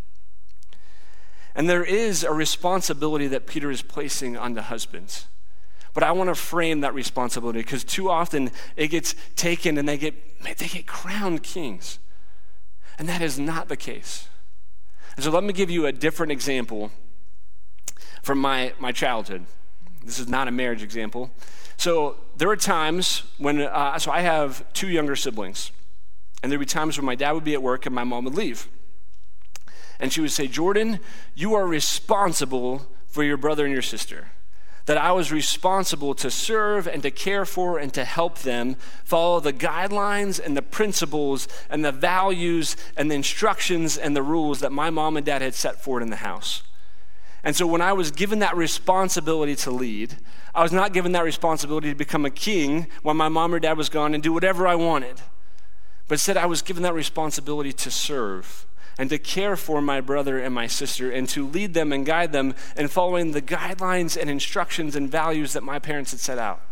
And 1.57 1.69
there 1.69 1.83
is 1.83 2.23
a 2.23 2.33
responsibility 2.33 3.27
that 3.29 3.47
Peter 3.47 3.71
is 3.71 3.81
placing 3.81 4.37
on 4.37 4.53
the 4.53 4.63
husbands. 4.63 5.27
But 5.95 6.03
I 6.03 6.13
want 6.13 6.29
to 6.29 6.35
frame 6.35 6.83
that 6.83 6.93
responsibility 6.93 7.61
because 7.61 7.83
too 7.83 8.11
often 8.11 8.51
it 8.77 8.89
gets 8.89 9.15
taken 9.35 9.79
and 9.79 9.89
they 9.89 9.97
get, 9.97 10.15
they 10.43 10.69
get 10.69 10.87
crowned 10.87 11.43
kings. 11.43 11.99
And 12.99 13.09
that 13.09 13.23
is 13.23 13.39
not 13.39 13.69
the 13.69 13.77
case. 13.77 14.29
And 15.17 15.25
so 15.25 15.31
let 15.31 15.43
me 15.43 15.55
give 15.55 15.71
you 15.71 15.87
a 15.87 15.93
different 15.93 16.31
example 16.31 16.91
from 18.23 18.39
my, 18.39 18.75
my 18.79 18.93
childhood. 18.93 19.47
This 20.05 20.19
is 20.19 20.29
not 20.29 20.49
a 20.49 20.51
marriage 20.51 20.83
example. 20.83 21.31
So 21.79 22.17
there 22.37 22.49
were 22.49 22.57
times 22.57 23.23
when, 23.39 23.63
uh, 23.63 23.99
so 23.99 24.11
I 24.11 24.21
have 24.21 24.71
two 24.75 24.89
younger 24.89 25.17
siblings, 25.17 25.73
and 26.43 26.53
there 26.53 26.59
would 26.59 26.69
be 26.69 26.71
times 26.71 26.99
when 26.99 27.07
my 27.07 27.15
dad 27.15 27.33
would 27.33 27.45
be 27.45 27.55
at 27.55 27.63
work 27.63 27.87
and 27.87 27.95
my 27.95 28.05
mom 28.05 28.25
would 28.25 28.35
leave. 28.35 28.69
And 29.99 30.13
she 30.13 30.21
would 30.21 30.31
say, 30.31 30.47
Jordan, 30.47 31.01
you 31.35 31.55
are 31.55 31.67
responsible 31.67 32.87
for 33.07 33.23
your 33.23 33.37
brother 33.37 33.65
and 33.65 33.73
your 33.73 33.83
sister. 33.83 34.29
That 34.87 34.99
I 34.99 35.11
was 35.11 35.33
responsible 35.33 36.15
to 36.15 36.31
serve 36.31 36.87
and 36.87 37.03
to 37.03 37.11
care 37.11 37.45
for 37.45 37.79
and 37.79 37.93
to 37.95 38.05
help 38.05 38.41
them 38.41 38.77
follow 39.05 39.41
the 39.41 39.53
guidelines 39.53 40.39
and 40.39 40.57
the 40.57 40.63
principles 40.63 41.49
and 41.69 41.85
the 41.85 41.91
values 41.93 42.77
and 42.97 43.11
the 43.11 43.17
instructions 43.17 43.99
and 43.99 44.15
the 44.15 44.23
rules 44.23 44.61
that 44.61 44.71
my 44.71 44.91
mom 44.91 45.17
and 45.17 45.27
dad 45.27 45.43
had 45.43 45.55
set 45.55 45.83
forward 45.83 46.03
in 46.03 46.11
the 46.11 46.17
house. 46.17 46.63
And 47.43 47.55
so 47.55 47.67
when 47.67 47.81
I 47.81 47.93
was 47.93 48.11
given 48.11 48.41
that 48.41 48.57
responsibility 48.57 49.55
to 49.57 49.71
lead, 49.71 50.17
I 50.55 50.63
was 50.63 50.73
not 50.73 50.93
given 50.93 51.13
that 51.13 51.25
responsibility 51.25 51.89
to 51.91 51.95
become 51.95 52.25
a 52.25 52.31
king 52.31 52.87
when 53.03 53.17
my 53.17 53.29
mom 53.29 53.55
or 53.55 53.61
dad 53.61 53.77
was 53.77 53.89
gone 53.89 54.15
and 54.15 54.23
do 54.23 54.33
whatever 54.33 54.67
I 54.67 54.75
wanted. 54.75 55.21
But 56.09 56.15
instead, 56.15 56.37
I 56.37 56.47
was 56.47 56.63
given 56.63 56.83
that 56.83 56.95
responsibility 56.95 57.73
to 57.73 57.91
serve 57.91 58.67
and 58.99 59.11
to 59.11 59.19
care 59.19 59.57
for 59.57 59.83
my 59.83 60.01
brother 60.01 60.39
and 60.39 60.55
my 60.55 60.67
sister 60.67 61.11
and 61.11 61.29
to 61.29 61.47
lead 61.47 61.75
them 61.75 61.93
and 61.93 62.07
guide 62.07 62.33
them 62.33 62.55
in 62.77 62.89
following 62.89 63.33
the 63.33 63.43
guidelines 63.43 64.21
and 64.21 64.31
instructions 64.31 64.97
and 64.97 65.11
values 65.11 65.53
that 65.53 65.63
my 65.63 65.79
parents 65.79 66.13
had 66.13 66.21
set 66.21 66.39
out. 66.39 66.63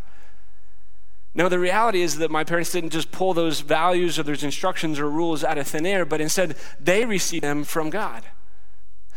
Now, 1.35 1.49
the 1.49 1.59
reality 1.59 2.01
is 2.01 2.19
that 2.19 2.31
my 2.31 2.45
parents 2.45 2.71
didn't 2.71 2.91
just 2.91 3.11
pull 3.11 3.35
those 3.35 3.61
values 3.61 4.19
or 4.19 4.23
those 4.23 4.45
instructions 4.45 5.01
or 5.01 5.11
rules 5.11 5.43
out 5.43 5.59
of 5.59 5.67
thin 5.67 5.85
air, 5.85 6.05
but 6.05 6.21
instead 6.21 6.57
they 6.81 7.05
received 7.05 7.43
them 7.43 7.65
from 7.65 7.91
God. 7.91 8.23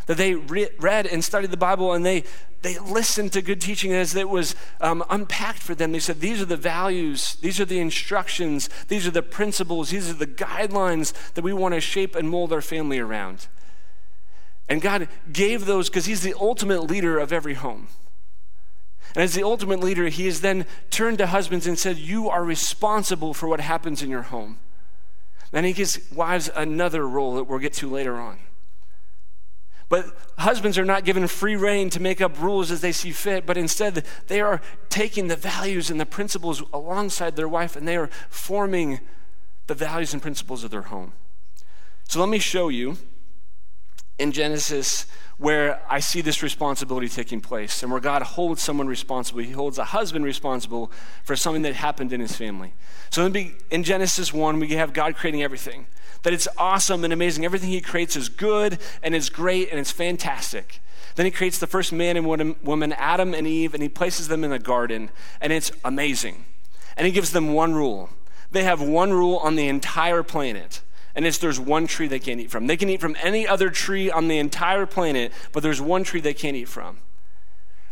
That 0.08 0.18
they 0.18 0.34
re- 0.34 0.70
read 0.80 1.06
and 1.06 1.24
studied 1.24 1.52
the 1.52 1.58
Bible 1.58 1.94
and 1.94 2.06
they, 2.06 2.24
they 2.64 2.80
listened 2.80 3.34
to 3.34 3.42
good 3.42 3.62
teaching 3.62 3.94
as 3.94 4.16
it 4.16 4.30
was 4.30 4.56
um, 4.82 5.04
unpacked 5.10 5.60
for 5.60 5.76
them. 5.76 5.92
They 5.92 6.00
said, 6.00 6.20
These 6.20 6.42
are 6.42 6.46
the 6.46 6.58
values, 6.58 7.38
these 7.42 7.60
are 7.60 7.66
the 7.66 7.80
instructions, 7.80 8.70
these 8.88 9.06
are 9.06 9.12
the 9.12 9.22
principles, 9.22 9.92
these 9.92 10.10
are 10.10 10.14
the 10.14 10.26
guidelines 10.26 11.14
that 11.34 11.44
we 11.44 11.54
want 11.54 11.76
to 11.76 11.82
shape 11.82 12.16
and 12.16 12.30
mold 12.30 12.52
our 12.52 12.62
family 12.62 13.00
around. 13.00 13.48
And 14.68 14.82
God 14.82 15.08
gave 15.32 15.66
those 15.66 15.90
because 15.90 16.06
He's 16.06 16.24
the 16.24 16.36
ultimate 16.40 16.82
leader 16.82 17.20
of 17.20 17.32
every 17.32 17.54
home. 17.54 17.88
And 19.14 19.24
as 19.24 19.34
the 19.34 19.44
ultimate 19.44 19.80
leader, 19.80 20.08
He 20.08 20.26
has 20.26 20.42
then 20.42 20.66
turned 20.90 21.18
to 21.20 21.28
husbands 21.28 21.68
and 21.68 21.78
said, 21.78 21.98
You 21.98 22.30
are 22.30 22.44
responsible 22.44 23.34
for 23.34 23.48
what 23.48 23.60
happens 23.60 24.02
in 24.02 24.10
your 24.10 24.24
home. 24.24 24.60
Then 25.52 25.64
He 25.64 25.74
gives 25.74 26.00
wives 26.12 26.50
another 26.56 27.08
role 27.08 27.36
that 27.36 27.44
we'll 27.44 27.60
get 27.60 27.74
to 27.74 27.90
later 27.90 28.16
on. 28.16 28.40
But 29.90 30.06
husbands 30.38 30.78
are 30.78 30.86
not 30.86 31.06
given 31.06 31.28
free 31.28 31.56
reign 31.56 31.90
to 31.92 32.02
make 32.02 32.20
up 32.20 32.42
rules 32.42 32.72
as 32.72 32.82
they 32.82 32.92
see 32.92 33.12
fit, 33.12 33.46
but 33.46 33.58
instead 33.58 34.04
they 34.28 34.42
are 34.42 34.62
taking 34.90 35.28
the 35.28 35.38
values 35.38 35.90
and 35.90 36.00
the 36.00 36.06
principles 36.06 36.62
alongside 36.74 37.36
their 37.36 37.48
wife 37.48 37.76
and 37.76 37.88
they 37.88 37.96
are 37.96 38.10
forming 38.30 39.00
the 39.68 39.74
values 39.74 40.14
and 40.14 40.22
principles 40.22 40.64
of 40.64 40.72
their 40.72 40.84
home. 40.84 41.14
So 42.10 42.20
let 42.20 42.30
me 42.30 42.40
show 42.40 42.68
you 42.68 42.98
in 44.20 44.32
Genesis 44.32 45.06
where 45.38 45.82
I 45.90 46.00
see 46.00 46.22
this 46.22 46.42
responsibility 46.42 47.08
taking 47.08 47.40
place 47.40 47.84
and 47.84 47.92
where 47.92 48.02
God 48.02 48.24
holds 48.24 48.62
someone 48.62 48.88
responsible. 48.88 49.42
He 49.42 49.52
holds 49.52 49.78
a 49.78 49.84
husband 49.86 50.26
responsible 50.26 50.92
for 51.24 51.36
something 51.36 51.62
that 51.62 51.76
happened 51.76 52.12
in 52.12 52.20
his 52.20 52.36
family. 52.36 52.74
So 53.10 53.26
in 53.26 53.84
Genesis 53.84 54.34
1, 54.34 54.60
we 54.60 54.70
have 54.70 54.94
God 54.94 55.16
creating 55.16 55.44
everything. 55.44 55.86
That 56.24 56.34
it's 56.34 56.48
awesome 56.58 57.04
and 57.04 57.14
amazing. 57.14 57.46
Everything 57.46 57.70
he 57.70 57.82
creates 57.82 58.16
is 58.16 58.30
good 58.30 58.80
and 59.02 59.16
is 59.16 59.30
great 59.30 59.70
and 59.70 59.80
it's 59.80 59.92
fantastic. 59.92 60.82
Then 61.16 61.26
he 61.26 61.32
creates 61.32 61.58
the 61.58 61.68
first 61.68 61.92
man 61.92 62.18
and 62.18 62.26
woman, 62.64 62.94
Adam 62.94 63.34
and 63.34 63.48
Eve, 63.48 63.74
and 63.74 63.82
he 63.82 63.90
places 63.90 64.28
them 64.28 64.44
in 64.44 64.52
the 64.52 64.60
garden, 64.60 65.10
and 65.42 65.52
it's 65.52 65.72
amazing. 65.84 66.46
And 66.96 67.08
he 67.08 67.12
gives 67.12 67.32
them 67.32 67.54
one 67.54 67.74
rule. 67.74 68.10
They 68.52 68.64
have 68.64 68.82
one 68.82 69.12
rule 69.12 69.38
on 69.38 69.56
the 69.56 69.68
entire 69.68 70.22
planet 70.24 70.82
and 71.18 71.26
it's 71.26 71.40
there's 71.40 71.60
one 71.60 71.88
tree 71.88 72.08
they 72.08 72.20
can't 72.20 72.40
eat 72.40 72.52
from. 72.52 72.68
They 72.68 72.78
can 72.78 72.90
eat 72.90 73.02
from 73.02 73.18
any 73.24 73.48
other 73.48 73.72
tree 73.72 74.12
on 74.12 74.28
the 74.28 74.38
entire 74.38 74.86
planet, 74.86 75.32
but 75.52 75.64
there's 75.64 75.82
one 75.82 76.04
tree 76.04 76.22
they 76.22 76.36
can't 76.36 76.56
eat 76.56 76.68
from. 76.70 77.00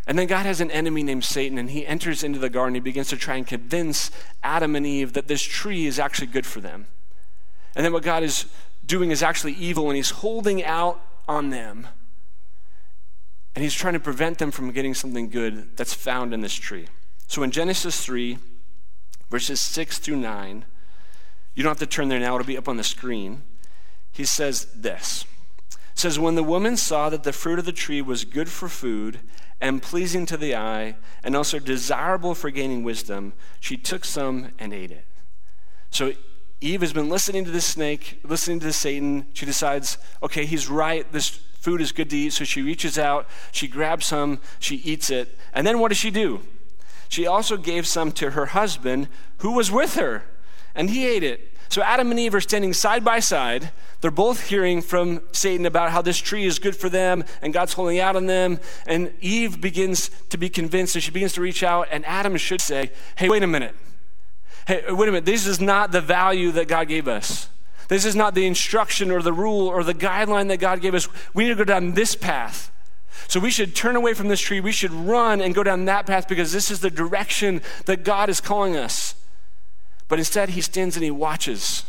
And 0.06 0.20
then 0.20 0.28
God 0.28 0.46
has 0.46 0.62
an 0.62 0.70
enemy 0.70 1.02
named 1.02 1.24
Satan, 1.24 1.58
and 1.58 1.72
he 1.72 1.88
enters 1.88 2.24
into 2.24 2.38
the 2.38 2.52
garden. 2.52 2.76
He 2.76 2.82
begins 2.82 3.08
to 3.08 3.18
try 3.18 3.36
and 3.36 3.48
convince 3.48 4.12
Adam 4.44 4.76
and 4.76 4.86
Eve 4.86 5.14
that 5.14 5.28
this 5.28 5.42
tree 5.42 5.88
is 5.88 5.98
actually 5.98 6.28
good 6.28 6.46
for 6.46 6.62
them. 6.62 6.86
And 7.76 7.86
then 7.86 7.94
what 7.94 8.04
God 8.04 8.24
is 8.24 8.46
doing 8.86 9.12
is 9.12 9.22
actually 9.22 9.54
evil, 9.54 9.90
and 9.90 9.96
he's 9.96 10.12
holding 10.12 10.64
out 10.64 11.02
on 11.28 11.50
them. 11.50 11.88
And 13.54 13.64
he's 13.64 13.74
trying 13.74 13.94
to 13.94 14.00
prevent 14.00 14.38
them 14.38 14.52
from 14.52 14.72
getting 14.72 14.94
something 14.94 15.30
good 15.30 15.76
that's 15.78 15.94
found 15.94 16.34
in 16.34 16.42
this 16.42 16.54
tree. 16.54 16.88
So 17.28 17.44
in 17.44 17.52
Genesis 17.52 18.04
3, 18.04 18.38
verses 19.30 19.62
6 19.62 20.00
through 20.00 20.18
9, 20.18 20.66
you 21.56 21.64
don't 21.64 21.72
have 21.72 21.80
to 21.80 21.86
turn 21.86 22.10
there 22.10 22.20
now, 22.20 22.36
it'll 22.36 22.46
be 22.46 22.58
up 22.58 22.68
on 22.68 22.78
the 22.78 22.84
screen. 22.84 23.44
He 24.12 24.26
says 24.26 24.66
this. 24.76 25.26
It 25.70 26.00
says, 26.00 26.20
When 26.20 26.36
the 26.36 26.44
woman 26.44 26.78
saw 26.78 27.10
that 27.10 27.24
the 27.24 27.34
fruit 27.34 27.60
of 27.60 27.66
the 27.66 27.72
tree 27.72 28.02
was 28.02 28.26
good 28.26 28.50
for 28.50 28.68
food 28.68 29.22
and 29.62 29.82
pleasing 29.82 30.26
to 30.26 30.38
the 30.38 30.56
eye 30.56 30.98
and 31.24 31.36
also 31.36 31.60
desirable 31.60 32.36
for 32.36 32.50
gaining 32.50 32.84
wisdom, 32.84 33.34
she 33.60 33.78
took 33.78 34.04
some 34.04 34.52
and 34.60 34.74
ate 34.74 34.92
it. 34.92 35.06
So 35.90 36.14
Eve 36.66 36.82
has 36.82 36.94
been 36.94 37.10
listening 37.10 37.46
to 37.46 37.52
the 37.52 37.62
snake, 37.62 38.20
listening 38.24 38.60
to 38.62 38.74
Satan. 38.74 39.28
She 39.34 39.46
decides, 39.46 40.00
okay, 40.24 40.46
he's 40.46 40.68
right. 40.68 41.10
This 41.12 41.30
food 41.30 41.80
is 41.80 41.92
good 41.92 42.10
to 42.10 42.18
eat. 42.18 42.34
So 42.34 42.44
she 42.44 42.64
reaches 42.64 42.98
out, 42.98 43.28
she 43.52 43.68
grabs 43.68 44.08
some, 44.08 44.40
she 44.60 44.78
eats 44.78 45.12
it. 45.12 45.38
And 45.54 45.66
then 45.68 45.78
what 45.80 45.90
does 45.90 46.00
she 46.00 46.10
do? 46.10 46.42
She 47.08 47.28
also 47.28 47.56
gave 47.56 47.86
some 47.86 48.12
to 48.14 48.32
her 48.32 48.48
husband 48.48 49.10
who 49.38 49.52
was 49.52 49.72
with 49.72 49.94
her 49.94 50.24
and 50.74 50.90
he 50.90 51.06
ate 51.06 51.24
it. 51.24 51.52
So 51.70 51.84
Adam 51.84 52.10
and 52.10 52.20
Eve 52.20 52.34
are 52.34 52.42
standing 52.42 52.74
side 52.74 53.04
by 53.04 53.20
side. 53.20 53.72
They're 54.02 54.10
both 54.10 54.48
hearing 54.50 54.82
from 54.82 55.22
Satan 55.34 55.68
about 55.68 55.92
how 55.92 56.02
this 56.02 56.18
tree 56.18 56.46
is 56.46 56.58
good 56.58 56.76
for 56.76 56.90
them 56.90 57.26
and 57.44 57.54
God's 57.54 57.74
holding 57.74 58.00
out 58.00 58.16
on 58.16 58.26
them. 58.26 58.60
And 58.88 59.14
Eve 59.22 59.62
begins 59.62 60.10
to 60.30 60.38
be 60.38 60.50
convinced 60.50 60.96
and 60.96 61.04
she 61.04 61.12
begins 61.12 61.34
to 61.34 61.42
reach 61.42 61.62
out. 61.62 61.90
And 61.92 62.04
Adam 62.08 62.36
should 62.38 62.62
say, 62.62 62.92
Hey, 63.16 63.30
wait 63.30 63.44
a 63.44 63.48
minute. 63.48 63.76
Hey, 64.66 64.84
wait 64.90 65.10
a 65.10 65.12
minute. 65.12 65.26
This 65.26 65.46
is 65.46 65.62
not 65.62 65.92
the 65.92 66.02
value 66.02 66.52
that 66.54 66.68
God 66.68 66.88
gave 66.88 67.08
us. 67.08 67.50
This 67.88 68.04
is 68.04 68.16
not 68.16 68.34
the 68.34 68.48
instruction 68.48 69.12
or 69.12 69.22
the 69.22 69.34
rule 69.34 69.68
or 69.68 69.84
the 69.84 69.94
guideline 69.94 70.48
that 70.48 70.60
God 70.60 70.82
gave 70.82 70.96
us. 70.96 71.08
We 71.34 71.44
need 71.44 71.50
to 71.50 71.56
go 71.56 71.64
down 71.64 71.94
this 71.94 72.16
path. 72.16 72.72
So 73.28 73.40
we 73.40 73.52
should 73.52 73.76
turn 73.76 73.96
away 73.96 74.14
from 74.14 74.28
this 74.28 74.42
tree. 74.42 74.60
We 74.60 74.72
should 74.72 74.92
run 74.92 75.40
and 75.40 75.54
go 75.54 75.64
down 75.64 75.86
that 75.86 76.06
path 76.06 76.28
because 76.28 76.52
this 76.52 76.72
is 76.72 76.80
the 76.80 76.90
direction 76.90 77.62
that 77.86 78.04
God 78.04 78.30
is 78.30 78.42
calling 78.42 78.76
us. 78.76 79.16
But 80.08 80.20
instead, 80.20 80.50
he 80.50 80.62
stands 80.62 80.96
and 80.96 81.04
he 81.04 81.12
watches 81.12 81.84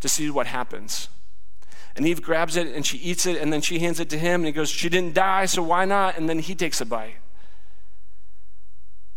to 0.00 0.08
see 0.08 0.30
what 0.30 0.46
happens. 0.46 1.08
And 1.96 2.06
Eve 2.06 2.22
grabs 2.22 2.56
it 2.56 2.74
and 2.74 2.84
she 2.84 2.98
eats 2.98 3.24
it, 3.24 3.40
and 3.40 3.52
then 3.52 3.62
she 3.62 3.78
hands 3.78 4.00
it 4.00 4.10
to 4.10 4.18
him, 4.18 4.40
and 4.40 4.46
he 4.46 4.52
goes, 4.52 4.68
She 4.68 4.88
didn't 4.88 5.14
die, 5.14 5.46
so 5.46 5.62
why 5.62 5.86
not? 5.86 6.18
And 6.18 6.28
then 6.28 6.40
he 6.40 6.54
takes 6.54 6.80
a 6.80 6.84
bite. 6.84 7.16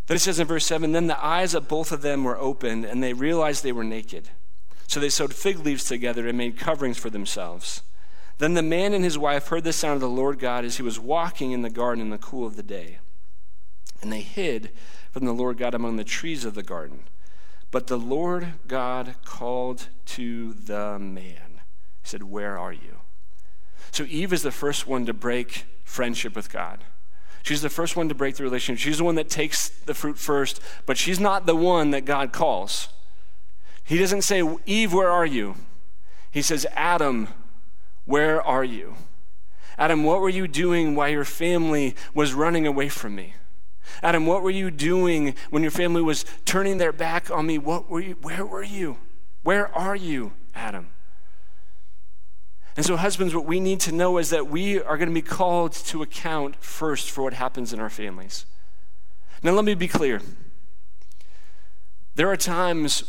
Then 0.09 0.15
it 0.15 0.21
says 0.21 0.39
in 0.39 0.47
verse 0.47 0.65
7 0.65 0.91
Then 0.91 1.05
the 1.05 1.23
eyes 1.23 1.53
of 1.53 1.67
both 1.67 1.91
of 1.91 2.01
them 2.01 2.23
were 2.23 2.37
opened, 2.37 2.83
and 2.83 3.01
they 3.03 3.13
realized 3.13 3.63
they 3.63 3.71
were 3.71 3.83
naked. 3.83 4.29
So 4.87 4.99
they 4.99 5.09
sewed 5.09 5.35
fig 5.35 5.59
leaves 5.59 5.83
together 5.83 6.27
and 6.27 6.35
made 6.35 6.57
coverings 6.57 6.97
for 6.97 7.11
themselves. 7.11 7.83
Then 8.39 8.55
the 8.55 8.63
man 8.63 8.93
and 8.93 9.03
his 9.03 9.19
wife 9.19 9.49
heard 9.49 9.63
the 9.63 9.71
sound 9.71 9.95
of 9.95 10.01
the 10.01 10.09
Lord 10.09 10.39
God 10.39 10.65
as 10.65 10.77
he 10.77 10.81
was 10.81 10.99
walking 10.99 11.51
in 11.51 11.61
the 11.61 11.69
garden 11.69 12.01
in 12.01 12.09
the 12.09 12.17
cool 12.17 12.47
of 12.47 12.55
the 12.55 12.63
day. 12.63 12.97
And 14.01 14.11
they 14.11 14.21
hid 14.21 14.71
from 15.11 15.25
the 15.25 15.31
Lord 15.31 15.59
God 15.59 15.75
among 15.75 15.97
the 15.97 16.03
trees 16.03 16.43
of 16.43 16.55
the 16.55 16.63
garden. 16.63 17.03
But 17.69 17.85
the 17.85 17.99
Lord 17.99 18.53
God 18.67 19.13
called 19.25 19.89
to 20.07 20.53
the 20.53 20.97
man. 20.97 21.61
He 22.01 22.07
said, 22.09 22.23
Where 22.23 22.57
are 22.57 22.73
you? 22.73 22.97
So 23.91 24.05
Eve 24.05 24.33
is 24.33 24.41
the 24.41 24.51
first 24.51 24.87
one 24.87 25.05
to 25.05 25.13
break 25.13 25.65
friendship 25.83 26.35
with 26.35 26.51
God. 26.51 26.83
She's 27.49 27.63
the 27.63 27.69
first 27.71 27.95
one 27.95 28.07
to 28.09 28.13
break 28.13 28.35
the 28.35 28.43
relationship. 28.43 28.79
She's 28.79 28.99
the 28.99 29.03
one 29.03 29.15
that 29.15 29.27
takes 29.27 29.69
the 29.69 29.95
fruit 29.95 30.19
first, 30.19 30.61
but 30.85 30.99
she's 30.99 31.19
not 31.19 31.47
the 31.47 31.55
one 31.55 31.89
that 31.89 32.05
God 32.05 32.31
calls. 32.31 32.89
He 33.83 33.97
doesn't 33.97 34.21
say, 34.21 34.43
Eve, 34.67 34.93
where 34.93 35.09
are 35.09 35.25
you? 35.25 35.55
He 36.29 36.43
says, 36.43 36.67
Adam, 36.75 37.27
where 38.05 38.39
are 38.39 38.63
you? 38.63 38.97
Adam, 39.79 40.03
what 40.03 40.21
were 40.21 40.29
you 40.29 40.47
doing 40.47 40.93
while 40.93 41.09
your 41.09 41.25
family 41.25 41.95
was 42.13 42.35
running 42.35 42.67
away 42.67 42.87
from 42.87 43.15
me? 43.15 43.33
Adam, 44.03 44.27
what 44.27 44.43
were 44.43 44.51
you 44.51 44.69
doing 44.69 45.33
when 45.49 45.63
your 45.63 45.71
family 45.71 46.03
was 46.03 46.25
turning 46.45 46.77
their 46.77 46.93
back 46.93 47.31
on 47.31 47.47
me? 47.47 47.57
What 47.57 47.89
were 47.89 47.99
you, 47.99 48.13
where 48.21 48.45
were 48.45 48.61
you? 48.61 48.99
Where 49.41 49.75
are 49.75 49.95
you, 49.95 50.33
Adam? 50.53 50.89
And 52.79 52.85
so, 52.85 52.95
husbands, 52.95 53.35
what 53.35 53.43
we 53.43 53.59
need 53.59 53.81
to 53.81 53.91
know 53.91 54.19
is 54.19 54.29
that 54.29 54.47
we 54.47 54.81
are 54.81 54.95
going 54.95 55.09
to 55.09 55.13
be 55.13 55.21
called 55.21 55.73
to 55.73 56.01
account 56.01 56.55
first 56.63 57.11
for 57.11 57.25
what 57.25 57.33
happens 57.33 57.73
in 57.73 57.79
our 57.81 57.89
families. 57.89 58.45
Now, 59.43 59.51
let 59.51 59.65
me 59.65 59.73
be 59.73 59.89
clear. 59.89 60.21
There 62.15 62.29
are 62.29 62.37
times 62.37 63.03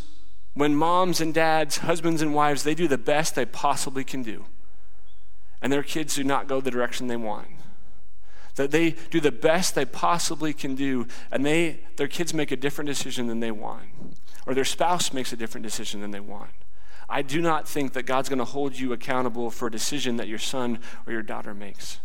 when 0.55 0.75
moms 0.75 1.21
and 1.21 1.33
dads, 1.33 1.77
husbands 1.77 2.21
and 2.21 2.35
wives, 2.35 2.65
they 2.65 2.75
do 2.75 2.89
the 2.89 2.99
best 2.99 3.37
they 3.37 3.45
possibly 3.45 4.03
can 4.03 4.25
do, 4.25 4.47
and 5.63 5.73
their 5.73 5.85
kids 5.85 6.17
do 6.17 6.25
not 6.25 6.49
go 6.49 6.61
the 6.61 6.73
direction 6.73 7.07
they 7.07 7.17
want 7.17 7.47
that 8.57 8.73
they 8.73 8.97
do 9.11 9.21
the 9.21 9.31
best 9.31 9.77
they 9.77 9.85
possibly 9.85 10.53
can 10.53 10.75
do, 10.75 11.07
and 11.31 11.47
they, 11.47 11.79
their 11.97 12.09
kids 12.09 12.35
make 12.35 12.51
a 12.51 12.57
different 12.57 12.89
decision 12.89 13.29
than 13.29 13.39
they 13.39 13.53
want, 13.53 13.85
or 14.47 14.53
their 14.53 14.65
spouse 14.65 15.13
makes 15.13 15.33
a 15.33 15.37
different 15.37 15.65
decision 15.65 16.01
than 16.01 16.11
they 16.11 16.21
want. 16.21 16.51
I 17.11 17.23
do 17.23 17.43
not 17.43 17.69
think 17.69 17.93
that 17.95 18.05
God's 18.05 18.29
going 18.29 18.39
to 18.39 18.45
hold 18.45 18.79
you 18.79 18.93
accountable 18.93 19.51
for 19.51 19.67
a 19.67 19.71
decision 19.71 20.17
that 20.17 20.29
your 20.29 20.39
son 20.39 20.79
or 21.07 21.13
your 21.13 21.23
daughter 21.23 21.53
makes. 21.53 21.99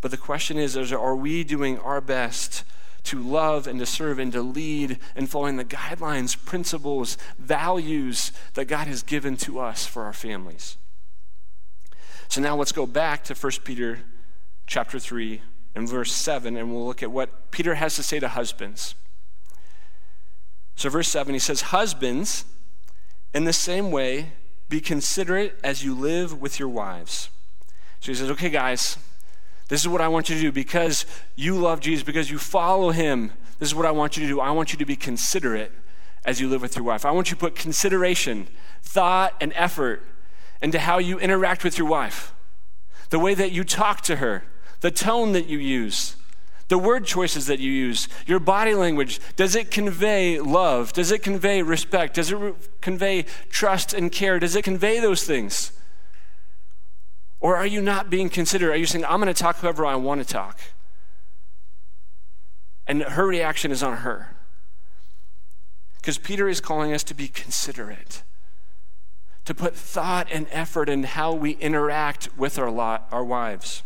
But 0.00 0.12
the 0.12 0.16
question 0.16 0.56
is, 0.56 0.76
is 0.76 0.92
are 0.92 1.16
we 1.16 1.42
doing 1.42 1.78
our 1.80 2.00
best 2.00 2.62
to 3.04 3.20
love 3.20 3.66
and 3.66 3.78
to 3.80 3.86
serve 3.86 4.18
and 4.18 4.32
to 4.32 4.42
lead 4.42 4.98
and 5.16 5.28
following 5.28 5.56
the 5.56 5.64
guidelines, 5.64 6.42
principles, 6.44 7.18
values 7.38 8.30
that 8.54 8.66
God 8.66 8.86
has 8.86 9.02
given 9.02 9.36
to 9.38 9.58
us 9.58 9.84
for 9.84 10.04
our 10.04 10.12
families? 10.12 10.76
So 12.28 12.40
now 12.40 12.56
let's 12.56 12.72
go 12.72 12.86
back 12.86 13.24
to 13.24 13.34
1 13.34 13.52
Peter 13.64 14.00
chapter 14.66 14.98
3 14.98 15.42
and 15.74 15.88
verse 15.88 16.12
7, 16.12 16.56
and 16.56 16.72
we'll 16.72 16.86
look 16.86 17.02
at 17.02 17.10
what 17.10 17.50
Peter 17.50 17.74
has 17.74 17.96
to 17.96 18.02
say 18.02 18.18
to 18.18 18.28
husbands. 18.28 18.94
So, 20.74 20.90
verse 20.90 21.08
7, 21.08 21.34
he 21.34 21.38
says, 21.38 21.62
Husbands, 21.62 22.44
in 23.36 23.44
the 23.44 23.52
same 23.52 23.90
way, 23.90 24.32
be 24.70 24.80
considerate 24.80 25.58
as 25.62 25.84
you 25.84 25.94
live 25.94 26.40
with 26.40 26.58
your 26.58 26.70
wives. 26.70 27.28
So 28.00 28.10
he 28.10 28.14
says, 28.14 28.30
Okay, 28.30 28.48
guys, 28.48 28.96
this 29.68 29.82
is 29.82 29.88
what 29.88 30.00
I 30.00 30.08
want 30.08 30.30
you 30.30 30.36
to 30.36 30.40
do 30.40 30.50
because 30.50 31.04
you 31.34 31.54
love 31.54 31.80
Jesus, 31.80 32.02
because 32.02 32.30
you 32.30 32.38
follow 32.38 32.92
him. 32.92 33.34
This 33.58 33.68
is 33.68 33.74
what 33.74 33.84
I 33.84 33.90
want 33.90 34.16
you 34.16 34.22
to 34.22 34.28
do. 34.28 34.40
I 34.40 34.52
want 34.52 34.72
you 34.72 34.78
to 34.78 34.86
be 34.86 34.96
considerate 34.96 35.70
as 36.24 36.40
you 36.40 36.48
live 36.48 36.62
with 36.62 36.76
your 36.76 36.84
wife. 36.86 37.04
I 37.04 37.10
want 37.10 37.28
you 37.30 37.36
to 37.36 37.40
put 37.40 37.54
consideration, 37.54 38.48
thought, 38.82 39.34
and 39.38 39.52
effort 39.54 40.02
into 40.62 40.78
how 40.78 40.96
you 40.96 41.18
interact 41.18 41.62
with 41.62 41.76
your 41.76 41.88
wife. 41.88 42.32
the 43.10 43.18
way 43.18 43.34
that 43.34 43.52
you 43.52 43.64
talk 43.64 44.00
to 44.00 44.16
her, 44.16 44.44
the 44.80 44.90
tone 44.90 45.32
that 45.32 45.46
you 45.46 45.58
use, 45.58 46.16
the 46.68 46.78
word 46.78 47.06
choices 47.06 47.46
that 47.46 47.60
you 47.60 47.70
use, 47.70 48.08
your 48.26 48.40
body 48.40 48.74
language. 48.74 49.20
Does 49.36 49.54
it 49.54 49.70
convey 49.70 50.40
love? 50.40 50.92
Does 50.92 51.12
it 51.12 51.22
convey 51.22 51.62
respect? 51.62 52.14
Does 52.14 52.32
it 52.32 52.36
re- 52.36 52.54
convey 52.80 53.24
trust 53.50 53.92
and 53.92 54.10
care? 54.10 54.38
Does 54.38 54.56
it 54.56 54.62
convey 54.62 54.98
those 54.98 55.22
things? 55.22 55.72
Or 57.38 57.56
are 57.56 57.66
you 57.66 57.80
not 57.80 58.10
being 58.10 58.28
considerate? 58.28 58.74
Are 58.74 58.78
you 58.78 58.86
saying, 58.86 59.04
I'm 59.04 59.20
going 59.20 59.32
to 59.32 59.40
talk 59.40 59.58
whoever 59.58 59.86
I 59.86 59.94
want 59.94 60.20
to 60.20 60.26
talk? 60.26 60.58
And 62.88 63.02
her 63.02 63.26
reaction 63.26 63.70
is 63.70 63.82
on 63.82 63.98
her. 63.98 64.34
Because 65.98 66.18
Peter 66.18 66.48
is 66.48 66.60
calling 66.60 66.92
us 66.92 67.02
to 67.04 67.14
be 67.14 67.28
considerate, 67.28 68.22
to 69.44 69.54
put 69.54 69.74
thought 69.74 70.28
and 70.32 70.46
effort 70.50 70.88
in 70.88 71.02
how 71.02 71.32
we 71.32 71.52
interact 71.52 72.36
with 72.36 72.58
our, 72.58 72.70
lot, 72.70 73.06
our 73.10 73.24
wives. 73.24 73.82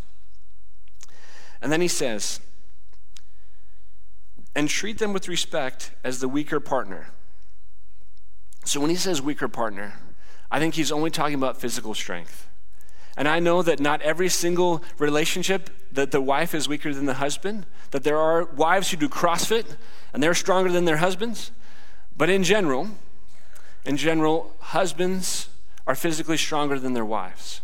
And 1.62 1.72
then 1.72 1.80
he 1.80 1.88
says, 1.88 2.40
and 4.54 4.68
treat 4.68 4.98
them 4.98 5.12
with 5.12 5.28
respect 5.28 5.92
as 6.02 6.20
the 6.20 6.28
weaker 6.28 6.60
partner. 6.60 7.08
So 8.64 8.80
when 8.80 8.90
he 8.90 8.96
says 8.96 9.22
weaker 9.22 9.48
partner, 9.48 9.94
I 10.50 10.58
think 10.58 10.74
he's 10.74 10.92
only 10.92 11.10
talking 11.10 11.34
about 11.34 11.60
physical 11.60 11.94
strength. 11.94 12.48
And 13.16 13.28
I 13.28 13.38
know 13.38 13.62
that 13.62 13.80
not 13.80 14.02
every 14.02 14.28
single 14.28 14.82
relationship 14.98 15.70
that 15.92 16.10
the 16.10 16.20
wife 16.20 16.54
is 16.54 16.68
weaker 16.68 16.92
than 16.94 17.06
the 17.06 17.14
husband, 17.14 17.66
that 17.90 18.04
there 18.04 18.18
are 18.18 18.44
wives 18.44 18.90
who 18.90 18.96
do 18.96 19.08
CrossFit 19.08 19.76
and 20.12 20.22
they're 20.22 20.34
stronger 20.34 20.70
than 20.70 20.84
their 20.84 20.98
husbands. 20.98 21.50
But 22.16 22.30
in 22.30 22.42
general, 22.44 22.88
in 23.84 23.96
general, 23.96 24.54
husbands 24.60 25.48
are 25.86 25.94
physically 25.94 26.36
stronger 26.36 26.78
than 26.78 26.92
their 26.92 27.04
wives. 27.04 27.60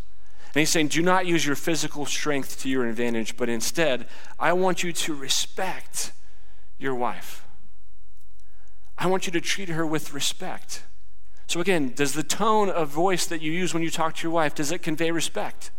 And 0.55 0.61
he's 0.61 0.71
saying, 0.71 0.89
do 0.89 1.03
not 1.03 1.27
use 1.27 1.45
your 1.45 1.57
physical 1.57 2.07
strength 2.07 2.61
to 2.63 2.69
your 2.69 2.87
advantage, 2.87 3.37
but 3.37 3.49
instead, 3.49 4.07
I 4.39 4.53
want 4.55 4.83
you 4.83 4.93
to 4.93 5.15
respect 5.15 6.13
your 6.79 6.95
wife. 6.95 7.47
I 8.99 9.07
want 9.07 9.27
you 9.27 9.33
to 9.33 9.41
treat 9.41 9.69
her 9.69 9.87
with 9.87 10.15
respect. 10.15 10.85
So 11.47 11.61
again, 11.61 11.93
does 11.95 12.15
the 12.15 12.23
tone 12.23 12.71
of 12.71 12.89
voice 12.89 13.27
that 13.27 13.43
you 13.43 13.53
use 13.53 13.73
when 13.73 13.83
you 13.83 13.91
talk 13.91 14.17
to 14.17 14.23
your 14.23 14.33
wife, 14.33 14.55
does 14.55 14.73
it 14.73 14.83
convey 14.83 15.11
respect? 15.11 15.71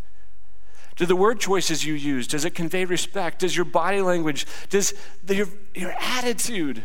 Do 0.96 1.06
the 1.06 1.16
word 1.16 1.40
choices 1.40 1.86
you 1.86 1.94
use, 1.94 2.28
does 2.28 2.46
it 2.46 2.56
convey 2.56 2.86
respect? 2.86 3.40
Does 3.40 3.56
your 3.56 3.66
body 3.66 4.02
language, 4.02 4.48
does 4.70 4.94
the, 5.24 5.36
your, 5.36 5.48
your 5.76 5.94
attitude 6.00 6.84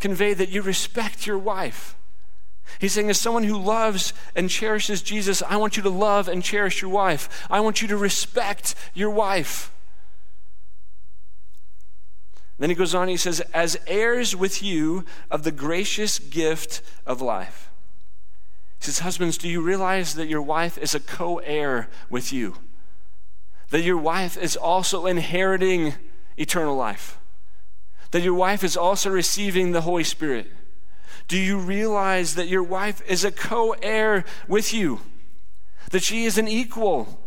convey 0.00 0.34
that 0.34 0.50
you 0.50 0.62
respect 0.62 1.26
your 1.26 1.38
wife? 1.38 1.96
He's 2.78 2.92
saying, 2.92 3.08
as 3.08 3.18
someone 3.18 3.44
who 3.44 3.56
loves 3.56 4.12
and 4.36 4.50
cherishes 4.50 5.00
Jesus, 5.00 5.42
I 5.42 5.56
want 5.56 5.76
you 5.76 5.82
to 5.84 5.90
love 5.90 6.28
and 6.28 6.42
cherish 6.42 6.82
your 6.82 6.90
wife. 6.90 7.46
I 7.50 7.60
want 7.60 7.80
you 7.80 7.88
to 7.88 7.96
respect 7.96 8.74
your 8.92 9.10
wife. 9.10 9.72
Then 12.58 12.70
he 12.70 12.76
goes 12.76 12.94
on, 12.94 13.08
he 13.08 13.16
says, 13.16 13.40
as 13.54 13.78
heirs 13.86 14.34
with 14.34 14.62
you 14.62 15.04
of 15.30 15.44
the 15.44 15.52
gracious 15.52 16.18
gift 16.18 16.82
of 17.06 17.22
life. 17.22 17.70
He 18.78 18.86
says, 18.86 19.00
Husbands, 19.00 19.38
do 19.38 19.48
you 19.48 19.60
realize 19.60 20.14
that 20.14 20.28
your 20.28 20.42
wife 20.42 20.76
is 20.76 20.94
a 20.94 21.00
co 21.00 21.38
heir 21.38 21.88
with 22.10 22.32
you? 22.32 22.56
That 23.70 23.82
your 23.82 23.96
wife 23.96 24.36
is 24.36 24.56
also 24.56 25.06
inheriting 25.06 25.94
eternal 26.36 26.76
life? 26.76 27.18
That 28.10 28.22
your 28.22 28.34
wife 28.34 28.64
is 28.64 28.76
also 28.76 29.10
receiving 29.10 29.72
the 29.72 29.82
Holy 29.82 30.04
Spirit? 30.04 30.50
Do 31.28 31.38
you 31.38 31.58
realize 31.58 32.34
that 32.36 32.48
your 32.48 32.62
wife 32.62 33.02
is 33.06 33.24
a 33.24 33.30
co 33.30 33.72
heir 33.82 34.24
with 34.48 34.72
you? 34.72 35.00
That 35.90 36.02
she 36.02 36.24
is 36.24 36.38
an 36.38 36.48
equal? 36.48 37.20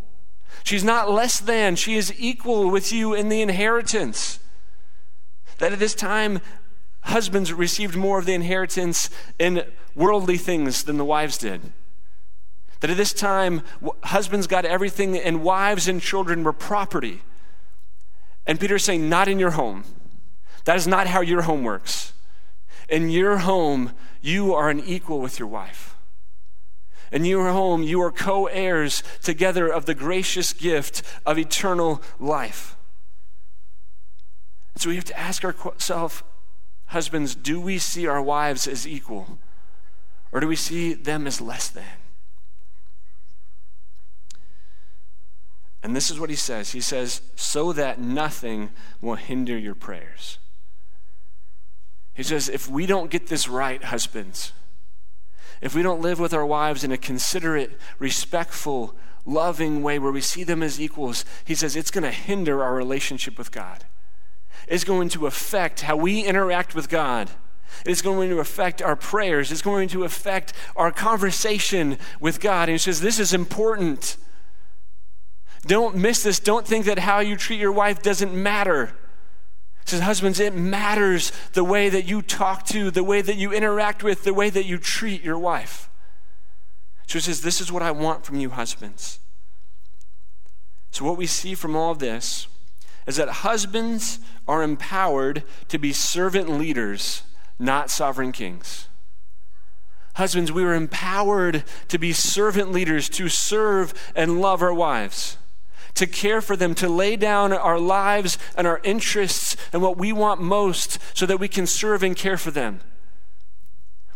She's 0.64 0.84
not 0.84 1.10
less 1.10 1.40
than, 1.40 1.76
she 1.76 1.96
is 1.96 2.14
equal 2.20 2.70
with 2.70 2.92
you 2.92 3.14
in 3.14 3.30
the 3.30 3.42
inheritance. 3.42 4.40
That 5.62 5.74
at 5.74 5.78
this 5.78 5.94
time, 5.94 6.42
husbands 7.02 7.54
received 7.54 7.96
more 7.96 8.18
of 8.18 8.26
the 8.26 8.34
inheritance 8.34 9.12
in 9.38 9.64
worldly 9.94 10.38
things 10.38 10.84
than 10.84 10.98
the 10.98 11.06
wives 11.06 11.38
did. 11.38 11.72
That 12.80 12.90
at 12.90 12.98
this 12.98 13.14
time, 13.14 13.62
husbands 14.06 14.48
got 14.48 14.66
everything, 14.66 15.16
and 15.16 15.44
wives 15.44 15.88
and 15.88 16.02
children 16.02 16.44
were 16.44 16.52
property. 16.52 17.22
And 18.48 18.60
Peter's 18.60 18.84
saying, 18.84 19.08
Not 19.08 19.28
in 19.28 19.38
your 19.38 19.52
home. 19.52 19.84
That 20.66 20.78
is 20.78 20.88
not 20.88 21.06
how 21.06 21.22
your 21.22 21.44
home 21.44 21.64
works. 21.64 22.14
In 22.90 23.12
your 23.12 23.38
home, 23.38 23.92
you 24.20 24.56
are 24.56 24.72
an 24.72 24.80
equal 24.80 25.22
with 25.22 25.38
your 25.38 25.48
wife. 25.48 25.96
In 27.12 27.24
your 27.24 27.52
home, 27.52 27.84
you 27.84 28.02
are 28.02 28.12
co 28.12 28.48
heirs 28.48 29.04
together 29.22 29.68
of 29.68 29.86
the 29.86 29.94
gracious 29.94 30.54
gift 30.54 31.04
of 31.24 31.38
eternal 31.38 32.02
life. 32.20 32.78
So 34.82 34.90
we 34.90 34.96
have 34.96 35.06
to 35.06 35.20
ask 35.20 35.46
ourselves, 35.46 36.24
husbands, 36.88 37.36
do 37.36 37.62
we 37.62 37.78
see 37.78 38.08
our 38.08 38.20
wives 38.20 38.66
as 38.66 38.88
equal? 38.88 39.38
Or 40.32 40.40
do 40.40 40.48
we 40.48 40.56
see 40.56 40.96
them 40.96 41.28
as 41.28 41.40
less 41.40 41.68
than? 41.68 41.84
And 45.84 45.96
this 45.96 46.10
is 46.10 46.20
what 46.20 46.32
he 46.32 46.36
says 46.36 46.72
He 46.72 46.82
says, 46.82 47.22
so 47.36 47.72
that 47.74 48.00
nothing 48.00 48.72
will 49.02 49.14
hinder 49.14 49.56
your 49.56 49.76
prayers. 49.76 50.40
He 52.16 52.24
says, 52.24 52.50
if 52.50 52.68
we 52.68 52.88
don't 52.88 53.12
get 53.12 53.28
this 53.28 53.48
right, 53.48 53.84
husbands, 53.84 54.52
if 55.62 55.76
we 55.76 55.84
don't 55.84 56.02
live 56.02 56.20
with 56.20 56.34
our 56.34 56.46
wives 56.46 56.84
in 56.84 56.92
a 56.92 56.98
considerate, 56.98 57.80
respectful, 58.00 58.96
loving 59.28 59.84
way 59.84 60.00
where 60.00 60.12
we 60.12 60.22
see 60.22 60.44
them 60.44 60.64
as 60.64 60.82
equals, 60.82 61.24
he 61.46 61.54
says 61.54 61.76
it's 61.76 61.92
going 61.92 62.04
to 62.04 62.10
hinder 62.10 62.64
our 62.64 62.74
relationship 62.74 63.38
with 63.38 63.52
God 63.52 63.86
is 64.68 64.84
going 64.84 65.10
to 65.10 65.28
affect 65.28 65.82
how 65.82 65.96
we 65.96 66.24
interact 66.24 66.76
with 66.76 66.90
God. 66.90 67.30
It's 67.86 68.02
going 68.02 68.30
to 68.30 68.40
affect 68.40 68.82
our 68.82 68.96
prayers. 68.96 69.52
It's 69.52 69.62
going 69.62 69.88
to 69.90 70.04
affect 70.04 70.54
our 70.76 70.92
conversation 70.92 71.98
with 72.20 72.40
God. 72.40 72.70
And 72.70 72.74
he 72.74 72.78
says, 72.78 73.02
This 73.02 73.20
is 73.20 73.34
important. 73.34 74.18
Don't 75.66 75.96
miss 75.96 76.24
this. 76.24 76.40
Don't 76.40 76.66
think 76.66 76.86
that 76.86 77.00
how 77.00 77.20
you 77.20 77.36
treat 77.36 77.60
your 77.60 77.72
wife 77.72 78.02
doesn't 78.02 78.34
matter. 78.34 78.88
He 79.86 79.92
says, 79.92 80.02
Husbands, 80.02 80.40
it 80.40 80.54
matters 80.54 81.32
the 81.54 81.64
way 81.64 81.90
that 81.90 82.06
you 82.06 82.22
talk 82.22 82.66
to, 82.68 82.92
the 82.92 83.04
way 83.04 83.22
that 83.22 83.38
you 83.38 83.52
interact 83.52 84.04
with, 84.04 84.24
the 84.24 84.34
way 84.34 84.50
that 84.50 84.66
you 84.66 84.78
treat 84.78 85.24
your 85.24 85.40
wife. 85.40 85.90
So 87.08 87.14
he 87.14 87.22
says, 87.22 87.42
This 87.42 87.62
is 87.62 87.72
what 87.72 87.82
I 87.82 87.92
want 87.92 88.26
from 88.26 88.40
you, 88.40 88.52
husbands. 88.52 89.20
So, 90.92 91.06
what 91.06 91.18
we 91.18 91.26
see 91.26 91.56
from 91.56 91.76
all 91.76 91.96
this 91.96 92.48
is 93.08 93.16
that 93.18 93.30
husbands 93.30 94.20
are 94.48 94.64
empowered 94.64 95.44
to 95.68 95.78
be 95.78 95.94
servant 95.94 96.50
leaders, 96.50 97.24
not 97.60 97.90
sovereign 97.90 98.32
kings. 98.32 98.88
Husbands, 100.16 100.52
we 100.52 100.64
are 100.64 100.74
empowered 100.74 101.64
to 101.88 101.98
be 101.98 102.12
servant 102.14 102.72
leaders, 102.72 103.08
to 103.10 103.30
serve 103.30 103.94
and 104.16 104.42
love 104.42 104.62
our 104.62 104.74
wives, 104.74 105.38
to 105.96 106.06
care 106.06 106.42
for 106.42 106.56
them, 106.56 106.76
to 106.76 106.90
lay 106.90 107.16
down 107.16 107.54
our 107.54 107.80
lives 107.80 108.38
and 108.58 108.68
our 108.68 108.82
interests 108.84 109.56
and 109.72 109.82
what 109.82 109.98
we 109.98 110.12
want 110.12 110.42
most 110.42 111.00
so 111.18 111.26
that 111.26 111.40
we 111.40 111.48
can 111.48 111.66
serve 111.66 112.04
and 112.04 112.16
care 112.16 112.38
for 112.38 112.52
them. 112.52 112.82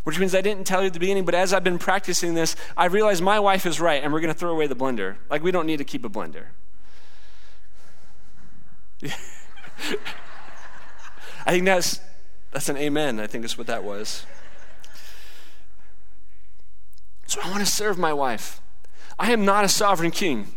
Which 0.04 0.20
means 0.20 0.36
I 0.36 0.42
didn't 0.42 0.66
tell 0.66 0.82
you 0.82 0.88
at 0.88 0.94
the 0.94 1.00
beginning, 1.00 1.26
but 1.26 1.34
as 1.34 1.54
I've 1.54 1.64
been 1.64 1.80
practicing 1.80 2.36
this, 2.36 2.56
I 2.78 2.86
realized 2.86 3.24
my 3.24 3.40
wife 3.40 3.66
is 3.66 3.80
right 3.80 4.04
and 4.04 4.14
we're 4.14 4.20
going 4.20 4.34
to 4.34 4.38
throw 4.38 4.52
away 4.52 4.68
the 4.68 4.76
blender. 4.76 5.16
Like, 5.30 5.42
we 5.42 5.52
don't 5.52 5.66
need 5.66 5.78
to 5.78 5.84
keep 5.84 6.06
a 6.06 6.10
blender. 6.10 6.48
I 11.46 11.52
think 11.52 11.66
that's, 11.66 12.00
that's 12.52 12.70
an 12.70 12.78
amen. 12.78 13.20
I 13.20 13.28
think 13.28 13.44
that's 13.44 13.58
what 13.58 13.68
that 13.68 13.84
was. 13.84 14.26
So 17.28 17.42
I 17.44 17.50
want 17.50 17.66
to 17.66 17.72
serve 17.72 17.98
my 17.98 18.14
wife. 18.14 18.62
I 19.18 19.32
am 19.32 19.46
not 19.46 19.64
a 19.66 19.70
sovereign 19.70 20.12
king. 20.12 20.48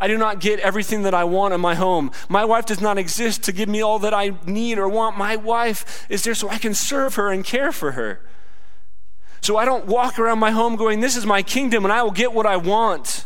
I 0.00 0.06
do 0.06 0.16
not 0.16 0.40
get 0.40 0.60
everything 0.60 1.02
that 1.02 1.14
I 1.14 1.24
want 1.24 1.54
in 1.54 1.60
my 1.60 1.74
home. 1.74 2.12
My 2.28 2.44
wife 2.44 2.66
does 2.66 2.80
not 2.80 2.98
exist 2.98 3.42
to 3.44 3.52
give 3.52 3.68
me 3.68 3.82
all 3.82 3.98
that 3.98 4.14
I 4.14 4.34
need 4.46 4.78
or 4.78 4.88
want. 4.88 5.18
My 5.18 5.36
wife 5.36 6.06
is 6.08 6.22
there 6.22 6.34
so 6.34 6.48
I 6.48 6.58
can 6.58 6.74
serve 6.74 7.16
her 7.16 7.30
and 7.30 7.44
care 7.44 7.72
for 7.72 7.92
her. 7.92 8.20
So 9.40 9.56
I 9.56 9.64
don't 9.64 9.86
walk 9.86 10.18
around 10.18 10.38
my 10.38 10.50
home 10.50 10.76
going, 10.76 11.00
This 11.00 11.16
is 11.16 11.26
my 11.26 11.42
kingdom 11.42 11.84
and 11.84 11.92
I 11.92 12.02
will 12.02 12.10
get 12.10 12.32
what 12.32 12.46
I 12.46 12.56
want. 12.56 13.24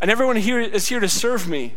And 0.00 0.10
everyone 0.10 0.36
here 0.36 0.60
is 0.60 0.88
here 0.88 1.00
to 1.00 1.08
serve 1.08 1.48
me. 1.48 1.76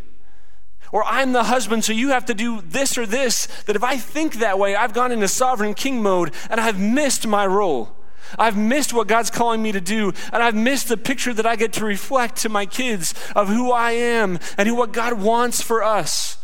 Or 0.92 1.04
I'm 1.04 1.32
the 1.32 1.44
husband, 1.44 1.84
so 1.84 1.92
you 1.92 2.08
have 2.08 2.24
to 2.26 2.34
do 2.34 2.62
this 2.62 2.98
or 2.98 3.06
this. 3.06 3.46
That 3.66 3.76
if 3.76 3.84
I 3.84 3.96
think 3.96 4.34
that 4.34 4.58
way, 4.58 4.74
I've 4.74 4.92
gone 4.92 5.12
into 5.12 5.28
sovereign 5.28 5.74
king 5.74 6.02
mode 6.02 6.32
and 6.50 6.60
I've 6.60 6.80
missed 6.80 7.26
my 7.26 7.46
role. 7.46 7.96
I've 8.38 8.56
missed 8.56 8.92
what 8.92 9.08
God's 9.08 9.30
calling 9.30 9.62
me 9.62 9.72
to 9.72 9.80
do, 9.80 10.12
and 10.32 10.42
I've 10.42 10.54
missed 10.54 10.88
the 10.88 10.96
picture 10.96 11.34
that 11.34 11.46
I 11.46 11.56
get 11.56 11.72
to 11.74 11.84
reflect 11.84 12.36
to 12.42 12.48
my 12.48 12.66
kids 12.66 13.12
of 13.34 13.48
who 13.48 13.72
I 13.72 13.92
am 13.92 14.38
and 14.56 14.68
who 14.68 14.74
what 14.74 14.92
God 14.92 15.14
wants 15.14 15.60
for 15.62 15.82
us. 15.82 16.38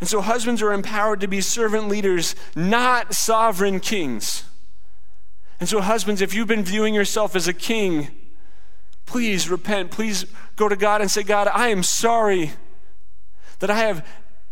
And 0.00 0.08
so, 0.08 0.20
husbands 0.20 0.62
are 0.62 0.72
empowered 0.72 1.20
to 1.20 1.26
be 1.26 1.40
servant 1.40 1.88
leaders, 1.88 2.36
not 2.54 3.14
sovereign 3.14 3.80
kings. 3.80 4.44
And 5.58 5.68
so, 5.68 5.80
husbands, 5.80 6.20
if 6.20 6.34
you've 6.34 6.46
been 6.46 6.62
viewing 6.62 6.94
yourself 6.94 7.34
as 7.34 7.48
a 7.48 7.52
king, 7.52 8.08
please 9.08 9.48
repent. 9.48 9.90
Please 9.90 10.26
go 10.56 10.68
to 10.68 10.76
God 10.76 11.00
and 11.00 11.10
say, 11.10 11.22
God, 11.22 11.48
I 11.52 11.68
am 11.68 11.82
sorry 11.82 12.52
that 13.58 13.70
I 13.70 13.78
have 13.78 14.06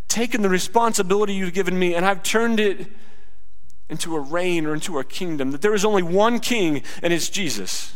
taken 0.08 0.42
the 0.42 0.48
responsibility 0.48 1.34
you've 1.34 1.52
given 1.52 1.78
me 1.78 1.94
and 1.94 2.04
I've 2.04 2.22
turned 2.22 2.58
it 2.58 2.90
into 3.88 4.16
a 4.16 4.20
reign 4.20 4.66
or 4.66 4.74
into 4.74 4.98
a 4.98 5.04
kingdom, 5.04 5.52
that 5.52 5.62
there 5.62 5.74
is 5.74 5.84
only 5.84 6.02
one 6.02 6.40
king 6.40 6.82
and 7.02 7.12
it's 7.12 7.28
Jesus. 7.28 7.94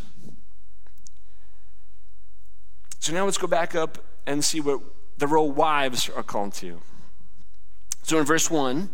So 3.00 3.12
now 3.12 3.24
let's 3.24 3.38
go 3.38 3.46
back 3.46 3.74
up 3.74 3.98
and 4.26 4.44
see 4.44 4.60
what 4.60 4.80
the 5.18 5.26
role 5.26 5.50
wives 5.50 6.08
are 6.08 6.22
called 6.22 6.52
to. 6.54 6.80
So 8.02 8.18
in 8.18 8.24
verse 8.24 8.50
1, 8.50 8.90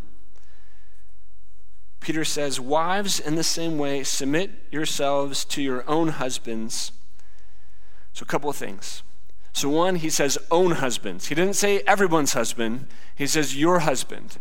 Peter 2.00 2.24
says, 2.24 2.60
Wives, 2.60 3.18
in 3.18 3.34
the 3.34 3.42
same 3.42 3.76
way, 3.78 4.04
submit 4.04 4.52
yourselves 4.70 5.44
to 5.46 5.60
your 5.60 5.88
own 5.90 6.08
husbands. 6.08 6.92
So, 8.16 8.22
a 8.22 8.26
couple 8.26 8.48
of 8.48 8.56
things. 8.56 9.02
So, 9.52 9.68
one, 9.68 9.96
he 9.96 10.08
says, 10.08 10.38
own 10.50 10.70
husbands. 10.70 11.26
He 11.26 11.34
didn't 11.34 11.52
say 11.52 11.80
everyone's 11.80 12.32
husband, 12.32 12.86
he 13.14 13.26
says, 13.26 13.54
your 13.54 13.80
husband. 13.80 14.38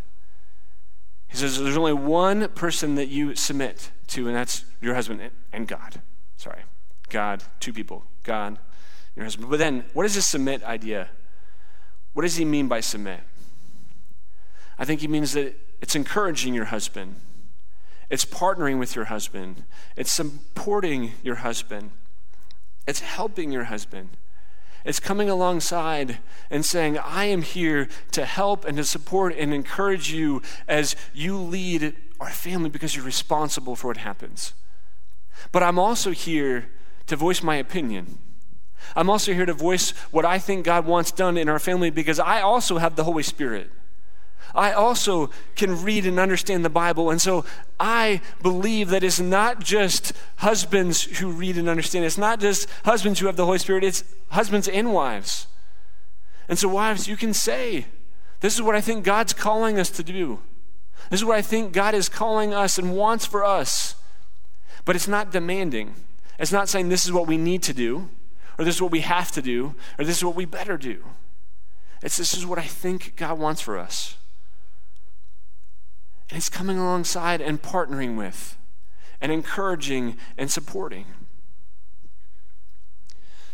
He 1.28 1.36
says, 1.36 1.60
there's 1.60 1.76
only 1.76 1.92
one 1.92 2.48
person 2.48 2.94
that 2.94 3.08
you 3.08 3.34
submit 3.34 3.90
to, 4.06 4.28
and 4.28 4.34
that's 4.34 4.64
your 4.80 4.94
husband 4.94 5.30
and 5.52 5.68
God. 5.68 6.00
Sorry. 6.38 6.62
God, 7.10 7.42
two 7.60 7.74
people. 7.74 8.06
God, 8.22 8.58
your 9.14 9.26
husband. 9.26 9.50
But 9.50 9.58
then, 9.58 9.84
what 9.92 10.06
is 10.06 10.14
this 10.14 10.26
submit 10.26 10.64
idea? 10.64 11.10
What 12.14 12.22
does 12.22 12.36
he 12.36 12.46
mean 12.46 12.68
by 12.68 12.80
submit? 12.80 13.20
I 14.78 14.86
think 14.86 15.02
he 15.02 15.06
means 15.06 15.34
that 15.34 15.54
it's 15.82 15.94
encouraging 15.94 16.54
your 16.54 16.64
husband, 16.66 17.16
it's 18.08 18.24
partnering 18.24 18.78
with 18.78 18.96
your 18.96 19.04
husband, 19.04 19.64
it's 19.96 20.12
supporting 20.12 21.12
your 21.22 21.36
husband, 21.36 21.90
it's 22.86 23.00
helping 23.00 23.52
your 23.52 23.64
husband. 23.64 24.10
It's 24.84 25.00
coming 25.00 25.28
alongside 25.28 26.18
and 26.48 26.64
saying, 26.64 26.96
I 26.98 27.24
am 27.24 27.42
here 27.42 27.88
to 28.12 28.24
help 28.24 28.64
and 28.64 28.76
to 28.76 28.84
support 28.84 29.34
and 29.36 29.52
encourage 29.52 30.12
you 30.12 30.42
as 30.68 30.94
you 31.12 31.36
lead 31.36 31.96
our 32.20 32.30
family 32.30 32.70
because 32.70 32.94
you're 32.94 33.04
responsible 33.04 33.74
for 33.74 33.88
what 33.88 33.96
happens. 33.96 34.52
But 35.50 35.64
I'm 35.64 35.78
also 35.78 36.12
here 36.12 36.68
to 37.06 37.16
voice 37.16 37.42
my 37.42 37.56
opinion. 37.56 38.18
I'm 38.94 39.10
also 39.10 39.34
here 39.34 39.46
to 39.46 39.52
voice 39.52 39.90
what 40.12 40.24
I 40.24 40.38
think 40.38 40.64
God 40.64 40.86
wants 40.86 41.10
done 41.10 41.36
in 41.36 41.48
our 41.48 41.58
family 41.58 41.90
because 41.90 42.20
I 42.20 42.40
also 42.40 42.78
have 42.78 42.94
the 42.94 43.04
Holy 43.04 43.24
Spirit. 43.24 43.70
I 44.56 44.72
also 44.72 45.30
can 45.54 45.82
read 45.82 46.06
and 46.06 46.18
understand 46.18 46.64
the 46.64 46.70
Bible. 46.70 47.10
And 47.10 47.20
so 47.20 47.44
I 47.78 48.22
believe 48.42 48.88
that 48.88 49.04
it's 49.04 49.20
not 49.20 49.60
just 49.60 50.12
husbands 50.36 51.02
who 51.18 51.30
read 51.30 51.58
and 51.58 51.68
understand. 51.68 52.04
It's 52.04 52.18
not 52.18 52.40
just 52.40 52.68
husbands 52.84 53.20
who 53.20 53.26
have 53.26 53.36
the 53.36 53.44
Holy 53.44 53.58
Spirit, 53.58 53.84
it's 53.84 54.02
husbands 54.30 54.66
and 54.66 54.92
wives. 54.92 55.46
And 56.48 56.58
so, 56.58 56.68
wives, 56.68 57.08
you 57.08 57.16
can 57.16 57.34
say, 57.34 57.86
This 58.40 58.54
is 58.54 58.62
what 58.62 58.74
I 58.74 58.80
think 58.80 59.04
God's 59.04 59.32
calling 59.32 59.78
us 59.78 59.90
to 59.90 60.02
do. 60.02 60.40
This 61.10 61.20
is 61.20 61.24
what 61.24 61.36
I 61.36 61.42
think 61.42 61.72
God 61.72 61.94
is 61.94 62.08
calling 62.08 62.54
us 62.54 62.78
and 62.78 62.96
wants 62.96 63.26
for 63.26 63.44
us. 63.44 63.94
But 64.84 64.96
it's 64.96 65.08
not 65.08 65.32
demanding. 65.32 65.94
It's 66.38 66.52
not 66.52 66.68
saying 66.68 66.88
this 66.88 67.04
is 67.04 67.12
what 67.12 67.26
we 67.26 67.36
need 67.36 67.62
to 67.64 67.74
do, 67.74 68.08
or 68.58 68.64
this 68.64 68.76
is 68.76 68.82
what 68.82 68.92
we 68.92 69.00
have 69.00 69.32
to 69.32 69.42
do, 69.42 69.74
or 69.98 70.04
this 70.04 70.18
is 70.18 70.24
what 70.24 70.36
we 70.36 70.44
better 70.44 70.76
do. 70.76 71.04
It's 72.02 72.16
this 72.16 72.34
is 72.34 72.46
what 72.46 72.58
I 72.58 72.62
think 72.62 73.16
God 73.16 73.38
wants 73.38 73.60
for 73.60 73.78
us. 73.78 74.16
And 76.28 76.36
he's 76.36 76.48
coming 76.48 76.78
alongside 76.78 77.40
and 77.40 77.62
partnering 77.62 78.16
with 78.16 78.56
and 79.20 79.32
encouraging 79.32 80.16
and 80.36 80.50
supporting. 80.50 81.06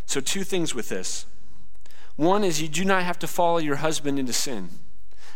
So, 0.07 0.21
two 0.21 0.45
things 0.45 0.75
with 0.75 0.89
this. 0.89 1.27
One 2.17 2.45
is 2.45 2.61
you 2.61 2.69
do 2.69 2.85
not 2.85 3.03
have 3.03 3.19
to 3.21 3.27
follow 3.27 3.59
your 3.59 3.77
husband 3.77 4.19
into 4.19 4.33
sin. 4.33 4.69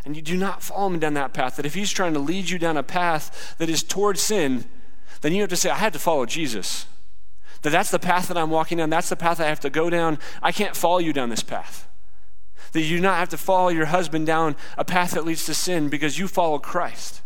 And 0.04 0.14
you 0.14 0.22
do 0.22 0.36
not 0.36 0.62
follow 0.62 0.86
him 0.86 0.98
down 0.98 1.14
that 1.14 1.32
path. 1.32 1.56
That 1.56 1.66
if 1.66 1.74
he's 1.74 1.90
trying 1.90 2.12
to 2.14 2.20
lead 2.20 2.50
you 2.50 2.58
down 2.58 2.76
a 2.76 2.82
path 2.82 3.56
that 3.58 3.68
is 3.68 3.82
towards 3.82 4.20
sin, 4.20 4.64
then 5.20 5.32
you 5.32 5.40
have 5.40 5.50
to 5.50 5.56
say, 5.56 5.70
I 5.70 5.76
have 5.76 5.94
to 5.94 5.98
follow 5.98 6.26
Jesus. 6.26 6.86
That 7.62 7.70
that's 7.70 7.90
the 7.90 7.98
path 7.98 8.28
that 8.28 8.36
I'm 8.36 8.50
walking 8.50 8.78
down. 8.78 8.90
That's 8.90 9.08
the 9.08 9.16
path 9.16 9.40
I 9.40 9.46
have 9.46 9.60
to 9.60 9.70
go 9.70 9.90
down. 9.90 10.18
I 10.42 10.52
can't 10.52 10.76
follow 10.76 10.98
you 10.98 11.12
down 11.12 11.30
this 11.30 11.42
path. 11.42 11.88
That 12.72 12.82
you 12.82 12.98
do 12.98 13.02
not 13.02 13.16
have 13.16 13.30
to 13.30 13.38
follow 13.38 13.68
your 13.68 13.86
husband 13.86 14.26
down 14.26 14.54
a 14.76 14.84
path 14.84 15.12
that 15.12 15.24
leads 15.24 15.46
to 15.46 15.54
sin 15.54 15.88
because 15.88 16.18
you 16.18 16.28
follow 16.28 16.58
Christ. 16.58 17.22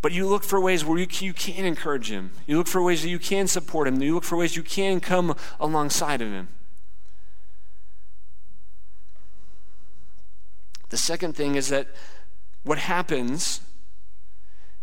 But 0.00 0.12
you 0.12 0.26
look 0.28 0.44
for 0.44 0.60
ways 0.60 0.84
where 0.84 0.98
you, 0.98 1.08
you 1.10 1.32
can 1.32 1.64
encourage 1.64 2.10
him. 2.10 2.30
You 2.46 2.58
look 2.58 2.68
for 2.68 2.82
ways 2.82 3.02
that 3.02 3.08
you 3.08 3.18
can 3.18 3.48
support 3.48 3.88
him. 3.88 4.00
You 4.00 4.14
look 4.14 4.24
for 4.24 4.36
ways 4.36 4.54
you 4.54 4.62
can 4.62 5.00
come 5.00 5.34
alongside 5.58 6.22
of 6.22 6.28
him. 6.30 6.48
The 10.90 10.96
second 10.96 11.34
thing 11.34 11.56
is 11.56 11.68
that 11.68 11.88
what 12.62 12.78
happens 12.78 13.60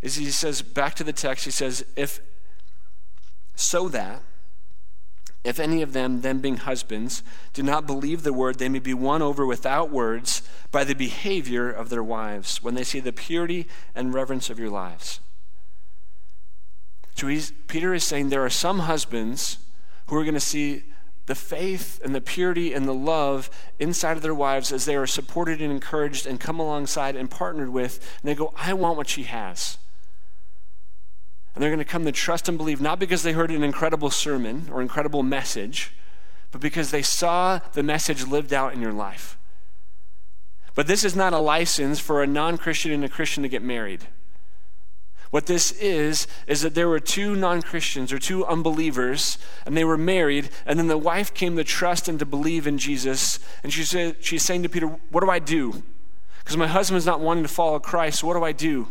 is 0.02 0.16
he 0.16 0.30
says, 0.32 0.62
back 0.62 0.96
to 0.96 1.04
the 1.04 1.14
text, 1.14 1.46
he 1.46 1.52
says, 1.52 1.84
if 1.96 2.20
so 3.56 3.88
that 3.90 4.22
if 5.46 5.60
any 5.60 5.84
of 5.84 5.94
them, 5.94 6.22
them 6.22 6.40
being 6.40 6.58
husbands, 6.58 7.22
do 7.54 7.62
not 7.62 7.86
believe 7.86 8.24
the 8.24 8.34
word, 8.34 8.58
they 8.58 8.68
may 8.68 8.80
be 8.80 8.96
won 8.96 9.22
over 9.22 9.46
without 9.46 9.92
words 9.92 10.42
by 10.72 10.84
the 10.84 10.96
behavior 10.96 11.70
of 11.70 11.90
their 11.90 12.04
wives 12.04 12.64
when 12.64 12.74
they 12.74 12.84
see 12.84 13.00
the 13.00 13.14
purity 13.14 13.68
and 13.94 14.14
reverence 14.14 14.50
of 14.50 14.58
your 14.58 14.72
lives. 14.72 15.20
So 17.14 17.32
Peter 17.68 17.94
is 17.94 18.04
saying 18.04 18.30
there 18.30 18.44
are 18.44 18.50
some 18.50 18.80
husbands 18.80 19.60
who 20.08 20.16
are 20.18 20.24
going 20.24 20.34
to 20.34 20.40
see 20.40 20.84
the 21.28 21.36
faith 21.36 22.02
and 22.04 22.14
the 22.14 22.22
purity 22.22 22.74
and 22.74 22.88
the 22.88 22.94
love 22.94 23.50
inside 23.80 24.18
of 24.18 24.24
their 24.24 24.36
wives 24.36 24.72
as 24.72 24.86
they 24.86 24.96
are 24.96 25.08
supported 25.08 25.62
and 25.62 25.72
encouraged 25.72 26.26
and 26.26 26.40
come 26.40 26.60
alongside 26.60 27.16
and 27.16 27.30
partnered 27.30 27.70
with, 27.70 28.20
and 28.22 28.30
they 28.30 28.36
go, 28.36 28.52
I 28.58 28.74
want 28.74 28.98
what 28.98 29.10
she 29.10 29.24
has. 29.24 29.78
And 31.56 31.64
they're 31.64 31.72
going 31.72 31.80
to 31.80 31.86
come 31.86 32.04
to 32.06 32.12
trust 32.12 32.50
and 32.50 32.58
believe, 32.58 32.82
not 32.82 33.00
because 33.00 33.24
they 33.24 33.32
heard 33.32 33.50
an 33.50 33.64
incredible 33.64 34.12
sermon 34.12 34.68
or 34.72 34.82
incredible 34.82 35.24
message, 35.24 35.94
but 36.52 36.60
because 36.62 36.92
they 36.92 37.02
saw 37.02 37.60
the 37.74 37.82
message 37.82 38.28
lived 38.28 38.54
out 38.54 38.74
in 38.74 38.82
your 38.82 38.92
life. 38.92 39.38
But 40.76 40.88
this 40.88 41.06
is 41.06 41.16
not 41.16 41.32
a 41.32 41.40
license 41.40 42.00
for 42.00 42.22
a 42.22 42.28
non 42.28 42.58
Christian 42.58 42.92
and 42.92 43.06
a 43.06 43.10
Christian 43.10 43.44
to 43.44 43.50
get 43.50 43.64
married. 43.64 44.08
What 45.32 45.48
this 45.48 45.72
is, 45.72 46.28
is 46.48 46.62
that 46.62 46.76
there 46.76 46.88
were 46.88 47.00
two 47.00 47.36
non 47.36 47.62
Christians 47.62 48.12
or 48.12 48.20
two 48.20 48.46
unbelievers, 48.46 49.38
and 49.66 49.76
they 49.76 49.84
were 49.84 49.98
married, 49.98 50.50
and 50.66 50.78
then 50.78 50.88
the 50.88 50.98
wife 50.98 51.34
came 51.34 51.56
to 51.56 51.64
trust 51.64 52.08
and 52.08 52.20
to 52.20 52.26
believe 52.26 52.68
in 52.68 52.78
Jesus. 52.78 53.40
And 53.64 53.74
she 53.74 53.84
said, 53.84 54.18
she's 54.24 54.44
saying 54.44 54.64
to 54.64 54.70
Peter, 54.70 54.88
What 54.88 55.24
do 55.24 55.30
I 55.30 55.40
do? 55.40 55.84
Because 56.40 56.58
my 56.58 56.68
husband's 56.68 57.06
not 57.06 57.22
wanting 57.22 57.44
to 57.44 57.50
follow 57.50 57.80
Christ, 57.80 58.20
so 58.20 58.28
what 58.28 58.36
do 58.36 58.44
I 58.44 58.52
do? 58.52 58.88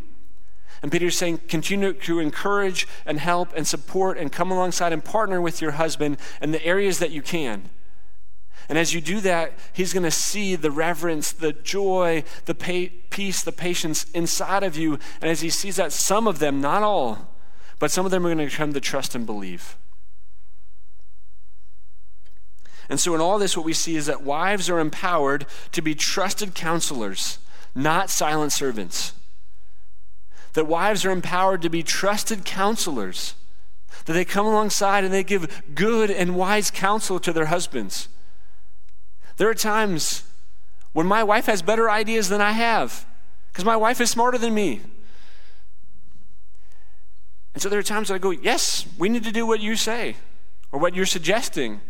And 0.85 0.93
Peter's 0.93 1.17
saying, 1.17 1.41
continue 1.49 1.95
to 1.95 2.19
encourage 2.19 2.87
and 3.07 3.19
help 3.19 3.55
and 3.57 3.67
support 3.67 4.19
and 4.19 4.31
come 4.31 4.51
alongside 4.51 4.93
and 4.93 5.03
partner 5.03 5.41
with 5.41 5.63
your 5.63 5.71
husband 5.71 6.19
in 6.43 6.51
the 6.51 6.63
areas 6.63 6.99
that 6.99 7.11
you 7.11 7.23
can. 7.23 7.71
And 8.69 8.77
as 8.77 8.93
you 8.93 9.01
do 9.01 9.21
that, 9.21 9.55
he's 9.73 9.95
going 9.95 10.03
to 10.03 10.11
see 10.11 10.57
the 10.57 10.71
reverence, 10.71 11.33
the 11.33 11.55
joy, 11.55 12.23
the 12.45 12.55
pa- 12.55 12.95
peace, 13.09 13.43
the 13.43 13.51
patience 13.51 14.05
inside 14.11 14.63
of 14.63 14.77
you. 14.77 14.99
And 15.23 15.31
as 15.31 15.41
he 15.41 15.49
sees 15.49 15.77
that, 15.77 15.91
some 15.91 16.29
of 16.29 16.39
them, 16.39 16.61
not 16.61 16.83
all, 16.83 17.35
but 17.79 17.91
some 17.91 18.05
of 18.05 18.11
them 18.11 18.27
are 18.27 18.35
going 18.35 18.47
to 18.47 18.55
come 18.55 18.75
to 18.75 18.81
trust 18.81 19.15
and 19.15 19.25
believe. 19.25 19.79
And 22.91 23.01
so, 23.01 23.15
in 23.15 23.23
all 23.23 23.39
this, 23.39 23.57
what 23.57 23.65
we 23.65 23.73
see 23.73 23.97
is 23.97 24.05
that 24.05 24.23
wives 24.23 24.69
are 24.69 24.81
empowered 24.81 25.47
to 25.73 25.81
be 25.81 25.95
trusted 25.95 26.55
counselors, 26.55 27.39
not 27.75 28.11
silent 28.11 28.53
servants 28.53 29.15
that 30.55 30.67
wives 30.67 31.05
are 31.05 31.11
empowered 31.11 31.63
to 31.63 31.69
be 31.69 31.83
trusted 31.83 32.45
counselors, 32.45 33.35
that 34.07 34.15
they 34.15 34.25
come 34.25 34.47
alongside 34.47 35.05
and 35.05 35.13
they 35.13 35.23
give 35.23 35.63
good 35.75 36.11
and 36.11 36.37
wise 36.37 36.71
counsel 36.71 37.21
to 37.21 37.33
their 37.33 37.47
husbands. 37.47 38.09
There 39.37 39.49
are 39.49 39.55
times 39.55 40.23
when 40.93 41.07
my 41.07 41.23
wife 41.23 41.47
has 41.47 41.61
better 41.61 41.91
ideas 41.91 42.29
than 42.29 42.41
I 42.41 42.53
have 42.53 43.05
because 43.53 43.65
my 43.65 43.77
wife 43.77 44.01
is 44.01 44.11
smarter 44.11 44.39
than 44.39 44.55
me. 44.55 44.81
And 47.53 47.63
so 47.63 47.69
there 47.69 47.79
are 47.79 47.85
times 47.85 48.09
that 48.09 48.15
I 48.15 48.19
go, 48.19 48.31
Yes, 48.31 48.87
we 48.99 49.09
need 49.09 49.25
to 49.25 49.33
do 49.33 49.47
what 49.47 49.61
you 49.61 49.77
say 49.77 50.17
or 50.73 50.79
what 50.79 50.95
you're 50.95 51.07
suggesting 51.07 51.81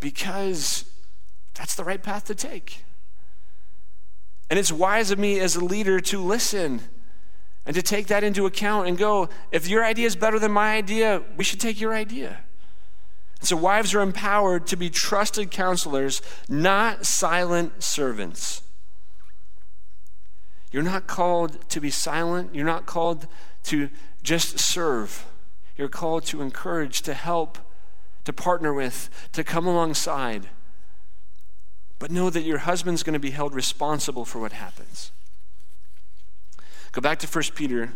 because 0.00 0.84
that's 1.54 1.74
the 1.74 1.84
right 1.84 2.02
path 2.02 2.24
to 2.26 2.34
take. 2.34 2.84
And 4.50 4.58
it's 4.58 4.70
wise 4.70 5.10
of 5.10 5.18
me 5.18 5.40
as 5.40 5.56
a 5.56 5.64
leader 5.64 6.00
to 6.00 6.20
listen 6.20 6.80
and 7.66 7.74
to 7.74 7.82
take 7.82 8.08
that 8.08 8.22
into 8.22 8.46
account 8.46 8.88
and 8.88 8.98
go, 8.98 9.28
if 9.50 9.68
your 9.68 9.84
idea 9.84 10.06
is 10.06 10.16
better 10.16 10.38
than 10.38 10.52
my 10.52 10.76
idea, 10.76 11.22
we 11.36 11.44
should 11.44 11.60
take 11.60 11.80
your 11.80 11.94
idea. 11.94 12.40
So, 13.40 13.56
wives 13.56 13.94
are 13.94 14.00
empowered 14.00 14.66
to 14.68 14.76
be 14.76 14.88
trusted 14.88 15.50
counselors, 15.50 16.22
not 16.48 17.04
silent 17.04 17.82
servants. 17.82 18.62
You're 20.72 20.82
not 20.82 21.06
called 21.06 21.68
to 21.70 21.80
be 21.80 21.90
silent. 21.90 22.54
You're 22.54 22.66
not 22.66 22.86
called 22.86 23.28
to 23.64 23.90
just 24.22 24.58
serve. 24.58 25.24
You're 25.76 25.88
called 25.88 26.24
to 26.26 26.42
encourage, 26.42 27.02
to 27.02 27.14
help, 27.14 27.58
to 28.24 28.32
partner 28.32 28.72
with, 28.72 29.08
to 29.32 29.44
come 29.44 29.66
alongside. 29.66 30.48
But 31.98 32.10
know 32.10 32.28
that 32.30 32.42
your 32.42 32.58
husband's 32.58 33.02
going 33.02 33.14
to 33.14 33.20
be 33.20 33.30
held 33.30 33.54
responsible 33.54 34.24
for 34.24 34.40
what 34.40 34.52
happens. 34.52 35.12
Go 36.94 37.00
back 37.00 37.18
to 37.18 37.26
1 37.26 37.44
Peter, 37.56 37.92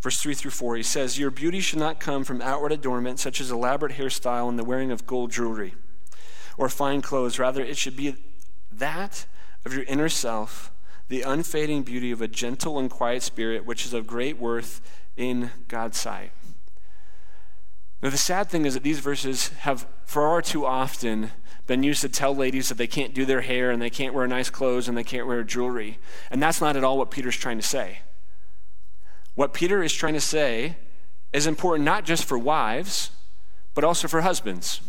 verse 0.00 0.20
3 0.20 0.34
through 0.34 0.50
4. 0.50 0.74
He 0.74 0.82
says, 0.82 1.16
Your 1.16 1.30
beauty 1.30 1.60
should 1.60 1.78
not 1.78 2.00
come 2.00 2.24
from 2.24 2.42
outward 2.42 2.72
adornment, 2.72 3.20
such 3.20 3.40
as 3.40 3.52
elaborate 3.52 3.92
hairstyle 3.92 4.48
and 4.48 4.58
the 4.58 4.64
wearing 4.64 4.90
of 4.90 5.06
gold 5.06 5.30
jewelry 5.30 5.74
or 6.58 6.68
fine 6.68 7.02
clothes. 7.02 7.38
Rather, 7.38 7.62
it 7.62 7.78
should 7.78 7.94
be 7.94 8.16
that 8.72 9.26
of 9.64 9.72
your 9.72 9.84
inner 9.84 10.08
self, 10.08 10.72
the 11.06 11.22
unfading 11.22 11.84
beauty 11.84 12.10
of 12.10 12.20
a 12.20 12.26
gentle 12.26 12.80
and 12.80 12.90
quiet 12.90 13.22
spirit, 13.22 13.64
which 13.64 13.86
is 13.86 13.94
of 13.94 14.08
great 14.08 14.40
worth 14.40 14.80
in 15.16 15.52
God's 15.68 16.00
sight. 16.00 16.32
Now, 18.02 18.10
the 18.10 18.18
sad 18.18 18.48
thing 18.48 18.66
is 18.66 18.74
that 18.74 18.82
these 18.82 18.98
verses 18.98 19.50
have 19.60 19.86
far 20.04 20.42
too 20.42 20.66
often 20.66 21.30
been 21.70 21.84
used 21.84 22.00
to 22.00 22.08
tell 22.08 22.34
ladies 22.34 22.68
that 22.68 22.78
they 22.78 22.88
can't 22.88 23.14
do 23.14 23.24
their 23.24 23.42
hair 23.42 23.70
and 23.70 23.80
they 23.80 23.88
can't 23.88 24.12
wear 24.12 24.26
nice 24.26 24.50
clothes 24.50 24.88
and 24.88 24.98
they 24.98 25.04
can't 25.04 25.28
wear 25.28 25.44
jewelry. 25.44 26.00
And 26.28 26.42
that's 26.42 26.60
not 26.60 26.76
at 26.76 26.82
all 26.82 26.98
what 26.98 27.12
Peter's 27.12 27.36
trying 27.36 27.58
to 27.58 27.62
say. 27.66 28.00
What 29.36 29.54
Peter 29.54 29.80
is 29.80 29.92
trying 29.92 30.14
to 30.14 30.20
say 30.20 30.78
is 31.32 31.46
important 31.46 31.84
not 31.84 32.04
just 32.04 32.24
for 32.24 32.36
wives, 32.36 33.12
but 33.72 33.84
also 33.84 34.08
for 34.08 34.22
husbands. 34.22 34.80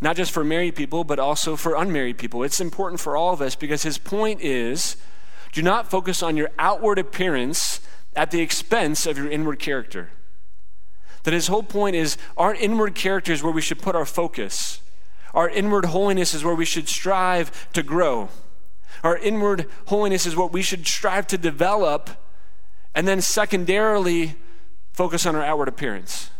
Not 0.00 0.16
just 0.16 0.32
for 0.32 0.42
married 0.42 0.74
people, 0.74 1.04
but 1.04 1.20
also 1.20 1.54
for 1.54 1.76
unmarried 1.76 2.18
people. 2.18 2.42
It's 2.42 2.60
important 2.60 2.98
for 3.00 3.16
all 3.16 3.32
of 3.32 3.40
us 3.40 3.54
because 3.54 3.84
his 3.84 3.96
point 3.96 4.40
is 4.40 4.96
do 5.52 5.62
not 5.62 5.92
focus 5.92 6.24
on 6.24 6.36
your 6.36 6.50
outward 6.58 6.98
appearance 6.98 7.78
at 8.16 8.32
the 8.32 8.40
expense 8.40 9.06
of 9.06 9.16
your 9.16 9.30
inward 9.30 9.60
character. 9.60 10.10
That 11.22 11.34
his 11.34 11.46
whole 11.46 11.62
point 11.62 11.94
is 11.94 12.18
our 12.36 12.52
inward 12.52 12.96
character 12.96 13.32
is 13.32 13.44
where 13.44 13.52
we 13.52 13.62
should 13.62 13.78
put 13.78 13.94
our 13.94 14.04
focus. 14.04 14.80
Our 15.34 15.48
inward 15.48 15.86
holiness 15.86 16.32
is 16.32 16.44
where 16.44 16.54
we 16.54 16.64
should 16.64 16.88
strive 16.88 17.68
to 17.72 17.82
grow. 17.82 18.28
Our 19.02 19.18
inward 19.18 19.66
holiness 19.86 20.26
is 20.26 20.36
what 20.36 20.52
we 20.52 20.62
should 20.62 20.86
strive 20.86 21.26
to 21.28 21.38
develop, 21.38 22.10
and 22.94 23.06
then 23.06 23.20
secondarily, 23.20 24.36
focus 24.92 25.26
on 25.26 25.34
our 25.34 25.42
outward 25.42 25.68
appearance. 25.68 26.30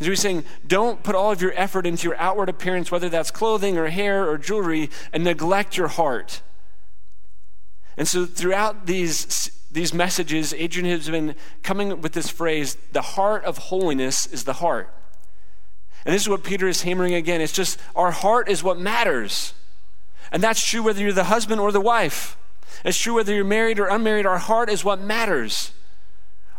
As 0.00 0.08
we're 0.08 0.16
saying, 0.16 0.44
don't 0.66 1.02
put 1.02 1.14
all 1.14 1.30
of 1.30 1.40
your 1.42 1.52
effort 1.54 1.86
into 1.86 2.08
your 2.08 2.16
outward 2.16 2.48
appearance, 2.48 2.90
whether 2.90 3.08
that's 3.08 3.30
clothing 3.30 3.76
or 3.78 3.88
hair 3.88 4.28
or 4.28 4.38
jewelry, 4.38 4.90
and 5.12 5.22
neglect 5.22 5.76
your 5.76 5.88
heart. 5.88 6.40
And 7.96 8.08
so, 8.08 8.24
throughout 8.24 8.86
these 8.86 9.50
these 9.70 9.94
messages, 9.94 10.52
Adrian 10.52 10.90
has 10.90 11.08
been 11.08 11.34
coming 11.62 12.00
with 12.00 12.12
this 12.12 12.28
phrase 12.28 12.76
the 12.92 13.02
heart 13.02 13.44
of 13.44 13.58
holiness 13.58 14.26
is 14.26 14.44
the 14.44 14.54
heart. 14.54 14.92
And 16.04 16.14
this 16.14 16.22
is 16.22 16.28
what 16.28 16.44
Peter 16.44 16.66
is 16.68 16.82
hammering 16.82 17.14
again. 17.14 17.40
It's 17.40 17.52
just 17.52 17.78
our 17.94 18.10
heart 18.10 18.48
is 18.48 18.62
what 18.62 18.78
matters. 18.78 19.54
And 20.32 20.42
that's 20.42 20.66
true 20.66 20.82
whether 20.82 21.00
you're 21.00 21.12
the 21.12 21.24
husband 21.24 21.60
or 21.60 21.72
the 21.72 21.80
wife. 21.80 22.36
It's 22.84 22.98
true 22.98 23.14
whether 23.14 23.34
you're 23.34 23.44
married 23.44 23.78
or 23.78 23.86
unmarried. 23.86 24.26
Our 24.26 24.38
heart 24.38 24.70
is 24.70 24.84
what 24.84 25.00
matters. 25.00 25.72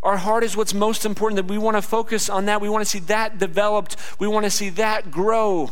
Our 0.03 0.17
heart 0.17 0.43
is 0.43 0.55
what's 0.55 0.73
most 0.73 1.05
important, 1.05 1.37
that 1.37 1.51
we 1.51 1.57
want 1.57 1.77
to 1.77 1.81
focus 1.81 2.29
on 2.29 2.45
that. 2.45 2.61
We 2.61 2.69
want 2.69 2.83
to 2.83 2.89
see 2.89 2.99
that 2.99 3.39
developed. 3.39 3.95
We 4.19 4.27
want 4.27 4.45
to 4.45 4.49
see 4.49 4.69
that 4.71 5.11
grow. 5.11 5.71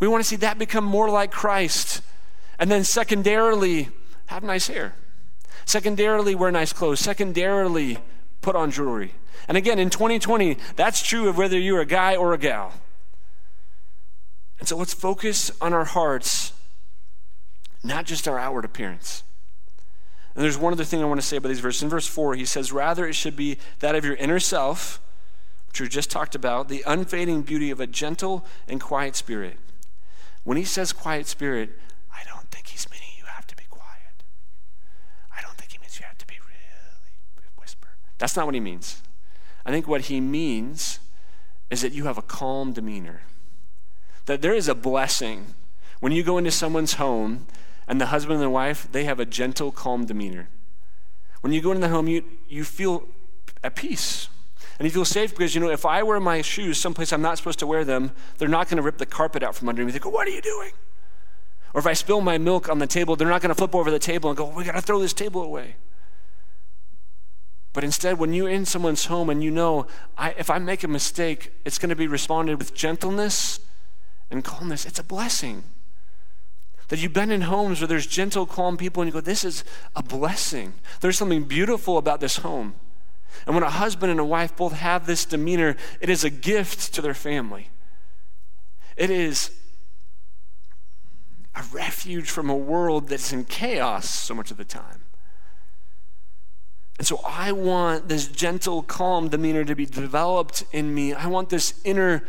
We 0.00 0.08
want 0.08 0.22
to 0.22 0.28
see 0.28 0.36
that 0.36 0.58
become 0.58 0.84
more 0.84 1.08
like 1.08 1.30
Christ. 1.30 2.02
And 2.58 2.70
then, 2.70 2.84
secondarily, 2.84 3.88
have 4.26 4.42
nice 4.42 4.66
hair. 4.66 4.94
Secondarily, 5.64 6.34
wear 6.34 6.50
nice 6.50 6.72
clothes. 6.72 7.00
Secondarily, 7.00 7.98
put 8.42 8.54
on 8.54 8.70
jewelry. 8.70 9.14
And 9.48 9.56
again, 9.56 9.78
in 9.78 9.90
2020, 9.90 10.58
that's 10.76 11.02
true 11.02 11.28
of 11.28 11.38
whether 11.38 11.58
you're 11.58 11.80
a 11.80 11.86
guy 11.86 12.16
or 12.16 12.34
a 12.34 12.38
gal. 12.38 12.72
And 14.58 14.68
so 14.68 14.76
let's 14.76 14.94
focus 14.94 15.50
on 15.60 15.72
our 15.72 15.84
hearts, 15.84 16.52
not 17.82 18.06
just 18.06 18.28
our 18.28 18.38
outward 18.38 18.64
appearance. 18.64 19.22
And 20.34 20.42
there's 20.42 20.58
one 20.58 20.72
other 20.72 20.84
thing 20.84 21.00
I 21.02 21.06
want 21.06 21.20
to 21.20 21.26
say 21.26 21.36
about 21.36 21.48
these 21.48 21.60
verses. 21.60 21.82
In 21.82 21.88
verse 21.88 22.06
4, 22.06 22.34
he 22.34 22.44
says, 22.44 22.72
Rather, 22.72 23.06
it 23.06 23.14
should 23.14 23.36
be 23.36 23.58
that 23.78 23.94
of 23.94 24.04
your 24.04 24.16
inner 24.16 24.40
self, 24.40 25.00
which 25.68 25.80
we 25.80 25.88
just 25.88 26.10
talked 26.10 26.34
about, 26.34 26.68
the 26.68 26.82
unfading 26.86 27.42
beauty 27.42 27.70
of 27.70 27.80
a 27.80 27.86
gentle 27.86 28.44
and 28.68 28.80
quiet 28.80 29.14
spirit. 29.16 29.58
When 30.42 30.56
he 30.56 30.64
says 30.64 30.92
quiet 30.92 31.26
spirit, 31.26 31.70
I 32.12 32.22
don't 32.28 32.50
think 32.50 32.68
he's 32.68 32.88
meaning 32.90 33.08
you 33.16 33.24
have 33.26 33.46
to 33.46 33.56
be 33.56 33.64
quiet. 33.70 34.24
I 35.36 35.40
don't 35.40 35.56
think 35.56 35.72
he 35.72 35.78
means 35.78 35.98
you 35.98 36.04
have 36.06 36.18
to 36.18 36.26
be 36.26 36.36
really 36.46 37.48
whisper. 37.56 37.88
That's 38.18 38.36
not 38.36 38.46
what 38.46 38.54
he 38.54 38.60
means. 38.60 39.02
I 39.64 39.70
think 39.70 39.88
what 39.88 40.02
he 40.02 40.20
means 40.20 40.98
is 41.70 41.82
that 41.82 41.92
you 41.92 42.04
have 42.04 42.18
a 42.18 42.22
calm 42.22 42.72
demeanor. 42.72 43.22
That 44.26 44.42
there 44.42 44.54
is 44.54 44.68
a 44.68 44.74
blessing 44.74 45.54
when 46.00 46.12
you 46.12 46.22
go 46.22 46.36
into 46.36 46.50
someone's 46.50 46.94
home 46.94 47.46
and 47.88 47.98
the 47.98 48.06
husband 48.06 48.34
and 48.34 48.42
the 48.42 48.50
wife, 48.50 48.86
they 48.92 49.04
have 49.04 49.18
a 49.18 49.24
gentle, 49.24 49.72
calm 49.72 50.04
demeanor. 50.04 50.50
When 51.40 51.52
you 51.52 51.62
go 51.62 51.70
into 51.70 51.80
the 51.80 51.88
home, 51.88 52.08
you, 52.08 52.22
you 52.46 52.62
feel 52.64 53.08
at 53.62 53.74
peace. 53.74 54.28
And 54.78 54.86
you 54.86 54.92
feel 54.92 55.04
safe 55.06 55.30
because, 55.30 55.54
you 55.54 55.62
know, 55.62 55.70
if 55.70 55.86
I 55.86 56.02
wear 56.02 56.20
my 56.20 56.42
shoes 56.42 56.78
someplace 56.78 57.12
I'm 57.12 57.22
not 57.22 57.38
supposed 57.38 57.58
to 57.60 57.66
wear 57.66 57.84
them, 57.84 58.12
they're 58.38 58.48
not 58.48 58.68
going 58.68 58.76
to 58.76 58.82
rip 58.82 58.98
the 58.98 59.06
carpet 59.06 59.42
out 59.42 59.54
from 59.54 59.68
under 59.68 59.82
me. 59.84 59.92
They 59.92 59.98
go, 59.98 60.10
What 60.10 60.26
are 60.26 60.30
you 60.30 60.42
doing? 60.42 60.72
Or 61.72 61.78
if 61.78 61.86
I 61.86 61.92
spill 61.94 62.20
my 62.20 62.36
milk 62.38 62.68
on 62.68 62.80
the 62.80 62.86
table, 62.86 63.16
they're 63.16 63.28
not 63.28 63.40
going 63.40 63.48
to 63.48 63.54
flip 63.54 63.74
over 63.74 63.90
the 63.90 63.98
table 63.98 64.28
and 64.28 64.36
go, 64.36 64.46
We 64.46 64.64
got 64.64 64.72
to 64.72 64.82
throw 64.82 64.98
this 65.00 65.12
table 65.12 65.42
away. 65.42 65.76
But 67.72 67.82
instead, 67.82 68.18
when 68.18 68.34
you're 68.34 68.50
in 68.50 68.66
someone's 68.66 69.06
home 69.06 69.30
and 69.30 69.42
you 69.42 69.50
know, 69.50 69.86
I, 70.18 70.32
if 70.32 70.50
I 70.50 70.58
make 70.58 70.84
a 70.84 70.88
mistake, 70.88 71.52
it's 71.64 71.78
going 71.78 71.90
to 71.90 71.96
be 71.96 72.06
responded 72.06 72.58
with 72.58 72.74
gentleness 72.74 73.60
and 74.34 74.44
calmness, 74.44 74.84
it's 74.84 74.98
a 74.98 75.04
blessing. 75.04 75.64
That 76.88 76.98
you've 76.98 77.14
been 77.14 77.30
in 77.30 77.42
homes 77.42 77.80
where 77.80 77.88
there's 77.88 78.06
gentle, 78.06 78.44
calm 78.44 78.76
people, 78.76 79.02
and 79.02 79.08
you 79.08 79.12
go, 79.12 79.20
This 79.20 79.44
is 79.44 79.64
a 79.96 80.02
blessing. 80.02 80.74
There's 81.00 81.16
something 81.16 81.44
beautiful 81.44 81.96
about 81.96 82.20
this 82.20 82.36
home. 82.36 82.74
And 83.46 83.54
when 83.54 83.64
a 83.64 83.70
husband 83.70 84.10
and 84.10 84.20
a 84.20 84.24
wife 84.24 84.54
both 84.54 84.74
have 84.74 85.06
this 85.06 85.24
demeanor, 85.24 85.76
it 86.00 86.10
is 86.10 86.24
a 86.24 86.30
gift 86.30 86.92
to 86.94 87.02
their 87.02 87.14
family. 87.14 87.68
It 88.96 89.10
is 89.10 89.50
a 91.54 91.62
refuge 91.72 92.30
from 92.30 92.50
a 92.50 92.56
world 92.56 93.08
that's 93.08 93.32
in 93.32 93.44
chaos 93.44 94.10
so 94.10 94.34
much 94.34 94.50
of 94.50 94.56
the 94.56 94.64
time. 94.64 95.02
And 96.98 97.06
so 97.06 97.20
I 97.24 97.52
want 97.52 98.08
this 98.08 98.28
gentle, 98.28 98.82
calm 98.82 99.28
demeanor 99.28 99.64
to 99.64 99.74
be 99.74 99.86
developed 99.86 100.64
in 100.72 100.94
me. 100.94 101.12
I 101.12 101.26
want 101.26 101.48
this 101.48 101.80
inner, 101.84 102.24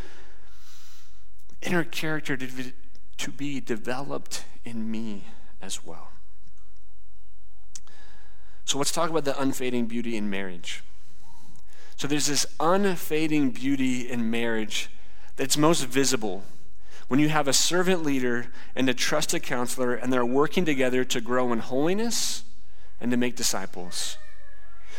inner 1.65 1.83
character 1.83 2.37
to 2.37 2.47
be, 2.47 2.73
to 3.17 3.31
be 3.31 3.59
developed 3.59 4.45
in 4.63 4.89
me 4.89 5.25
as 5.61 5.85
well. 5.85 6.09
So 8.65 8.77
let's 8.77 8.91
talk 8.91 9.09
about 9.09 9.25
the 9.25 9.39
unfading 9.39 9.85
beauty 9.85 10.17
in 10.17 10.29
marriage. 10.29 10.83
So 11.97 12.07
there's 12.07 12.27
this 12.27 12.45
unfading 12.59 13.51
beauty 13.51 14.09
in 14.09 14.29
marriage 14.29 14.89
that's 15.35 15.57
most 15.57 15.85
visible 15.85 16.43
when 17.07 17.19
you 17.19 17.29
have 17.29 17.47
a 17.47 17.53
servant 17.53 18.03
leader 18.03 18.47
and 18.75 18.89
a 18.89 18.93
trusted 18.93 19.43
counselor, 19.43 19.93
and 19.93 20.11
they're 20.11 20.25
working 20.25 20.65
together 20.65 21.03
to 21.03 21.21
grow 21.21 21.53
in 21.53 21.59
holiness 21.59 22.43
and 22.99 23.11
to 23.11 23.17
make 23.17 23.35
disciples. 23.35 24.17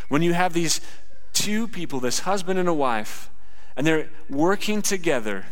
When 0.09 0.22
you 0.22 0.33
have 0.33 0.52
these 0.52 0.81
two 1.33 1.66
people, 1.66 1.98
this 1.98 2.20
husband 2.20 2.59
and 2.59 2.68
a 2.68 2.74
wife, 2.74 3.29
and 3.76 3.87
they're 3.87 4.09
working 4.31 4.83
together 4.83 5.46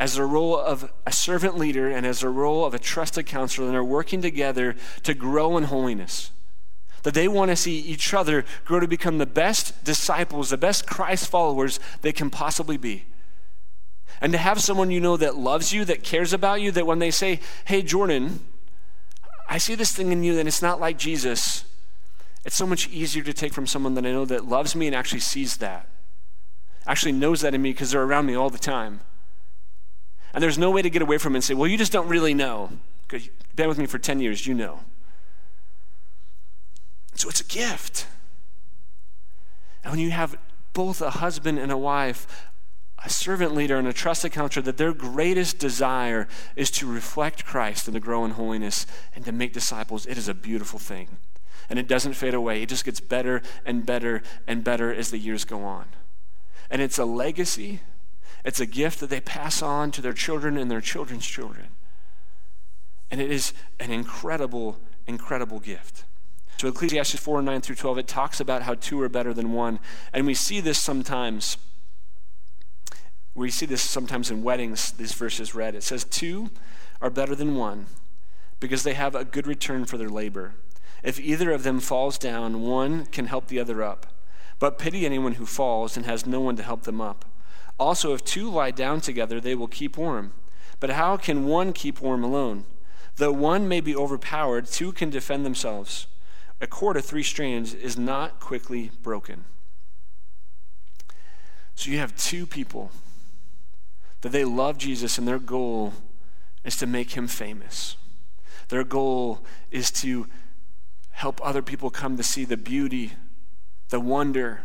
as 0.00 0.16
a 0.16 0.24
role 0.24 0.58
of 0.58 0.90
a 1.04 1.12
servant 1.12 1.58
leader 1.58 1.90
and 1.90 2.06
as 2.06 2.22
a 2.22 2.28
role 2.30 2.64
of 2.64 2.72
a 2.72 2.78
trusted 2.78 3.26
counselor, 3.26 3.66
and 3.66 3.74
they're 3.74 3.84
working 3.84 4.22
together 4.22 4.74
to 5.02 5.12
grow 5.12 5.58
in 5.58 5.64
holiness. 5.64 6.30
That 7.02 7.12
they 7.12 7.28
want 7.28 7.50
to 7.50 7.56
see 7.56 7.78
each 7.78 8.14
other 8.14 8.46
grow 8.64 8.80
to 8.80 8.88
become 8.88 9.18
the 9.18 9.26
best 9.26 9.84
disciples, 9.84 10.48
the 10.48 10.56
best 10.56 10.86
Christ 10.86 11.28
followers 11.28 11.78
they 12.00 12.12
can 12.12 12.30
possibly 12.30 12.78
be. 12.78 13.04
And 14.22 14.32
to 14.32 14.38
have 14.38 14.62
someone 14.62 14.90
you 14.90 15.00
know 15.00 15.18
that 15.18 15.36
loves 15.36 15.72
you, 15.72 15.84
that 15.84 16.02
cares 16.02 16.32
about 16.32 16.62
you, 16.62 16.72
that 16.72 16.86
when 16.86 16.98
they 16.98 17.10
say, 17.10 17.38
Hey, 17.66 17.82
Jordan, 17.82 18.40
I 19.50 19.58
see 19.58 19.74
this 19.74 19.92
thing 19.92 20.12
in 20.12 20.24
you 20.24 20.38
and 20.38 20.48
it's 20.48 20.62
not 20.62 20.80
like 20.80 20.96
Jesus, 20.96 21.64
it's 22.46 22.56
so 22.56 22.66
much 22.66 22.88
easier 22.88 23.22
to 23.22 23.34
take 23.34 23.52
from 23.52 23.66
someone 23.66 23.94
that 23.94 24.06
I 24.06 24.12
know 24.12 24.24
that 24.24 24.46
loves 24.46 24.74
me 24.74 24.86
and 24.86 24.96
actually 24.96 25.20
sees 25.20 25.58
that, 25.58 25.88
actually 26.86 27.12
knows 27.12 27.42
that 27.42 27.54
in 27.54 27.60
me 27.60 27.72
because 27.72 27.90
they're 27.90 28.02
around 28.02 28.24
me 28.24 28.34
all 28.34 28.48
the 28.48 28.58
time. 28.58 29.00
And 30.32 30.42
there's 30.42 30.58
no 30.58 30.70
way 30.70 30.82
to 30.82 30.90
get 30.90 31.02
away 31.02 31.18
from 31.18 31.34
it 31.34 31.38
and 31.38 31.44
say, 31.44 31.54
well, 31.54 31.68
you 31.68 31.76
just 31.76 31.92
don't 31.92 32.08
really 32.08 32.34
know. 32.34 32.70
Because 33.06 33.26
you've 33.26 33.56
been 33.56 33.68
with 33.68 33.78
me 33.78 33.86
for 33.86 33.98
10 33.98 34.20
years, 34.20 34.46
you 34.46 34.54
know. 34.54 34.80
So 37.14 37.28
it's 37.28 37.40
a 37.40 37.44
gift. 37.44 38.06
And 39.82 39.92
when 39.92 40.00
you 40.00 40.10
have 40.10 40.38
both 40.72 41.00
a 41.00 41.10
husband 41.10 41.58
and 41.58 41.72
a 41.72 41.76
wife, 41.76 42.48
a 43.04 43.10
servant 43.10 43.54
leader 43.54 43.76
and 43.76 43.88
a 43.88 43.92
trusted 43.92 44.32
counselor, 44.32 44.62
that 44.62 44.76
their 44.76 44.92
greatest 44.92 45.58
desire 45.58 46.28
is 46.54 46.70
to 46.72 46.86
reflect 46.86 47.44
Christ 47.44 47.88
and 47.88 47.94
to 47.94 48.00
grow 48.00 48.24
in 48.24 48.32
holiness 48.32 48.86
and 49.14 49.24
to 49.24 49.32
make 49.32 49.52
disciples, 49.52 50.06
it 50.06 50.16
is 50.16 50.28
a 50.28 50.34
beautiful 50.34 50.78
thing 50.78 51.18
and 51.70 51.78
it 51.78 51.86
doesn't 51.86 52.14
fade 52.14 52.34
away. 52.34 52.62
It 52.62 52.68
just 52.68 52.84
gets 52.84 53.00
better 53.00 53.40
and 53.64 53.86
better 53.86 54.22
and 54.46 54.64
better 54.64 54.92
as 54.92 55.10
the 55.10 55.18
years 55.18 55.44
go 55.44 55.62
on. 55.62 55.86
And 56.68 56.82
it's 56.82 56.98
a 56.98 57.04
legacy, 57.04 57.80
it's 58.44 58.60
a 58.60 58.66
gift 58.66 59.00
that 59.00 59.10
they 59.10 59.20
pass 59.20 59.62
on 59.62 59.90
to 59.92 60.00
their 60.00 60.12
children 60.12 60.56
and 60.56 60.70
their 60.70 60.80
children's 60.80 61.26
children. 61.26 61.68
And 63.10 63.20
it 63.20 63.30
is 63.30 63.52
an 63.78 63.90
incredible, 63.90 64.78
incredible 65.06 65.60
gift. 65.60 66.04
So 66.58 66.68
Ecclesiastes 66.68 67.18
4 67.18 67.42
9 67.42 67.60
through 67.60 67.76
12, 67.76 67.98
it 67.98 68.06
talks 68.06 68.40
about 68.40 68.62
how 68.62 68.74
two 68.74 69.00
are 69.00 69.08
better 69.08 69.32
than 69.32 69.52
one. 69.52 69.80
And 70.12 70.26
we 70.26 70.34
see 70.34 70.60
this 70.60 70.78
sometimes. 70.78 71.56
We 73.34 73.50
see 73.50 73.66
this 73.66 73.82
sometimes 73.82 74.30
in 74.30 74.42
weddings, 74.42 74.92
these 74.92 75.14
verses 75.14 75.54
read. 75.54 75.74
It 75.74 75.82
says, 75.82 76.04
Two 76.04 76.50
are 77.00 77.10
better 77.10 77.34
than 77.34 77.54
one 77.54 77.86
because 78.58 78.82
they 78.82 78.94
have 78.94 79.14
a 79.14 79.24
good 79.24 79.46
return 79.46 79.86
for 79.86 79.96
their 79.96 80.10
labor. 80.10 80.54
If 81.02 81.18
either 81.18 81.50
of 81.50 81.62
them 81.62 81.80
falls 81.80 82.18
down, 82.18 82.60
one 82.60 83.06
can 83.06 83.26
help 83.26 83.46
the 83.46 83.58
other 83.58 83.82
up. 83.82 84.06
But 84.58 84.78
pity 84.78 85.06
anyone 85.06 85.32
who 85.32 85.46
falls 85.46 85.96
and 85.96 86.04
has 86.04 86.26
no 86.26 86.40
one 86.40 86.56
to 86.56 86.62
help 86.62 86.82
them 86.82 87.00
up. 87.00 87.24
Also, 87.80 88.12
if 88.12 88.22
two 88.22 88.50
lie 88.50 88.70
down 88.70 89.00
together, 89.00 89.40
they 89.40 89.54
will 89.54 89.66
keep 89.66 89.96
warm. 89.96 90.34
But 90.80 90.90
how 90.90 91.16
can 91.16 91.46
one 91.46 91.72
keep 91.72 92.02
warm 92.02 92.22
alone? 92.22 92.66
Though 93.16 93.32
one 93.32 93.66
may 93.66 93.80
be 93.80 93.96
overpowered, 93.96 94.66
two 94.66 94.92
can 94.92 95.08
defend 95.08 95.46
themselves. 95.46 96.06
A 96.60 96.66
cord 96.66 96.98
of 96.98 97.06
three 97.06 97.22
strands 97.22 97.72
is 97.72 97.96
not 97.96 98.38
quickly 98.38 98.90
broken. 99.02 99.46
So 101.74 101.90
you 101.90 101.96
have 101.98 102.14
two 102.14 102.46
people 102.46 102.92
that 104.20 104.32
they 104.32 104.44
love 104.44 104.76
Jesus 104.76 105.16
and 105.16 105.26
their 105.26 105.38
goal 105.38 105.94
is 106.62 106.76
to 106.76 106.86
make 106.86 107.12
him 107.12 107.26
famous. 107.26 107.96
Their 108.68 108.84
goal 108.84 109.42
is 109.70 109.90
to 109.92 110.26
help 111.12 111.40
other 111.42 111.62
people 111.62 111.88
come 111.88 112.18
to 112.18 112.22
see 112.22 112.44
the 112.44 112.58
beauty, 112.58 113.12
the 113.88 114.00
wonder, 114.00 114.64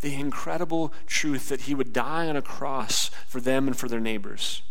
the 0.00 0.14
incredible 0.14 0.92
truth 1.06 1.48
that 1.48 1.62
he 1.62 1.74
would 1.74 1.92
die 1.92 2.28
on 2.28 2.36
a 2.36 2.42
cross 2.42 3.10
for 3.26 3.40
them 3.40 3.66
and 3.66 3.76
for 3.76 3.88
their 3.88 4.00
neighbors, 4.00 4.62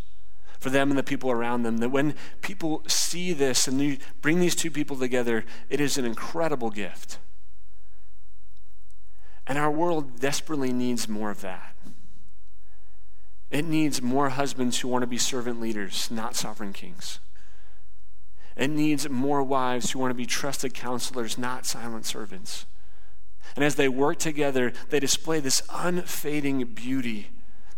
for 0.60 0.70
them 0.70 0.90
and 0.90 0.98
the 0.98 1.04
people 1.04 1.30
around 1.30 1.64
them. 1.64 1.78
That 1.78 1.90
when 1.90 2.16
people 2.42 2.84
see 2.88 3.34
this 3.34 3.68
and 3.68 3.82
you 3.82 3.98
bring 4.22 4.40
these 4.40 4.56
two 4.56 4.72
people 4.72 4.98
together, 4.98 5.46
it 5.70 5.82
is 5.82 5.98
an 5.98 6.06
incredible 6.06 6.70
gift. 6.70 7.20
And 9.46 9.58
our 9.58 9.72
world 9.72 10.20
desperately 10.20 10.74
needs 10.74 11.08
more 11.08 11.32
of 11.32 11.42
that. 11.42 11.76
It 13.50 13.66
needs 13.66 14.02
more 14.02 14.30
husbands 14.30 14.80
who 14.80 14.90
want 14.90 15.04
to 15.04 15.08
be 15.08 15.18
servant 15.18 15.62
leaders, 15.62 16.12
not 16.12 16.36
sovereign 16.36 16.74
kings. 16.74 17.20
It 18.58 18.70
needs 18.70 19.10
more 19.10 19.44
wives 19.44 19.92
who 19.92 20.00
want 20.00 20.12
to 20.12 20.16
be 20.16 20.26
trusted 20.26 20.74
counselors, 20.74 21.38
not 21.38 21.66
silent 21.66 22.06
servants. 22.06 22.66
And 23.56 23.64
as 23.64 23.76
they 23.76 23.90
work 23.90 24.20
together, 24.20 24.74
they 24.90 25.00
display 25.00 25.40
this 25.40 25.62
unfading 25.74 26.64
beauty 26.66 27.30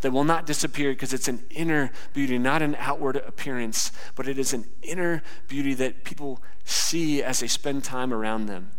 that 0.02 0.12
will 0.12 0.24
not 0.24 0.46
disappear 0.46 0.92
because 0.92 1.14
it's 1.14 1.28
an 1.28 1.44
inner 1.50 1.92
beauty, 2.14 2.38
not 2.38 2.62
an 2.62 2.76
outward 2.80 3.18
appearance, 3.18 3.92
but 4.16 4.28
it 4.28 4.38
is 4.38 4.54
an 4.54 4.66
inner 4.82 5.22
beauty 5.48 5.74
that 5.74 6.04
people 6.04 6.42
see 6.64 7.22
as 7.22 7.40
they 7.40 7.48
spend 7.48 7.84
time 7.84 8.14
around 8.14 8.46
them. 8.46 8.72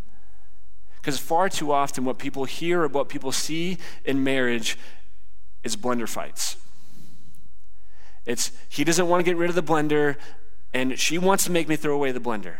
Because 0.96 1.18
far 1.18 1.48
too 1.48 1.72
often, 1.72 2.05
what 2.05 2.18
people 2.18 2.44
hear 2.44 2.83
or 2.83 2.88
what 2.88 3.09
people 3.09 3.33
see 3.33 3.79
in 4.05 4.22
marriage 4.22 4.79
is 5.62 5.76
blender 5.76 6.09
fights. 6.09 6.57
It's 8.26 8.53
he 8.68 8.85
doesn't 8.85 9.09
want 9.09 9.20
to 9.20 9.24
get 9.24 9.37
rid 9.37 9.48
of 9.48 9.57
the 9.57 9.62
blender, 9.62 10.16
and 10.74 10.98
she 10.98 11.18
wants 11.18 11.44
to 11.44 11.50
make 11.50 11.68
me 11.68 11.76
throw 11.76 11.94
away 11.94 12.12
the 12.12 12.20
blender. 12.20 12.57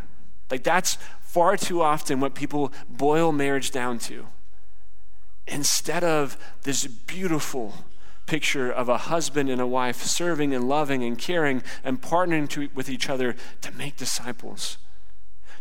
Like 0.51 0.65
that's 0.65 0.99
far 1.31 1.57
too 1.57 1.81
often 1.81 2.19
what 2.19 2.35
people 2.35 2.73
boil 2.89 3.31
marriage 3.31 3.71
down 3.71 4.01
to. 4.01 4.27
Instead 5.47 6.03
of 6.03 6.37
this 6.63 6.89
beautiful 6.89 7.85
picture 8.27 8.69
of 8.69 8.89
a 8.89 8.99
husband 8.99 9.49
and 9.49 9.61
a 9.61 9.67
wife 9.67 10.03
serving 10.03 10.53
and 10.53 10.69
loving 10.69 11.05
and 11.05 11.19
caring 11.19 11.63
and 11.85 12.03
partnering 12.03 12.49
to, 12.49 12.69
with 12.75 12.89
each 12.89 13.09
other 13.09 13.37
to 13.61 13.71
make 13.73 13.97
disciples, 13.97 14.77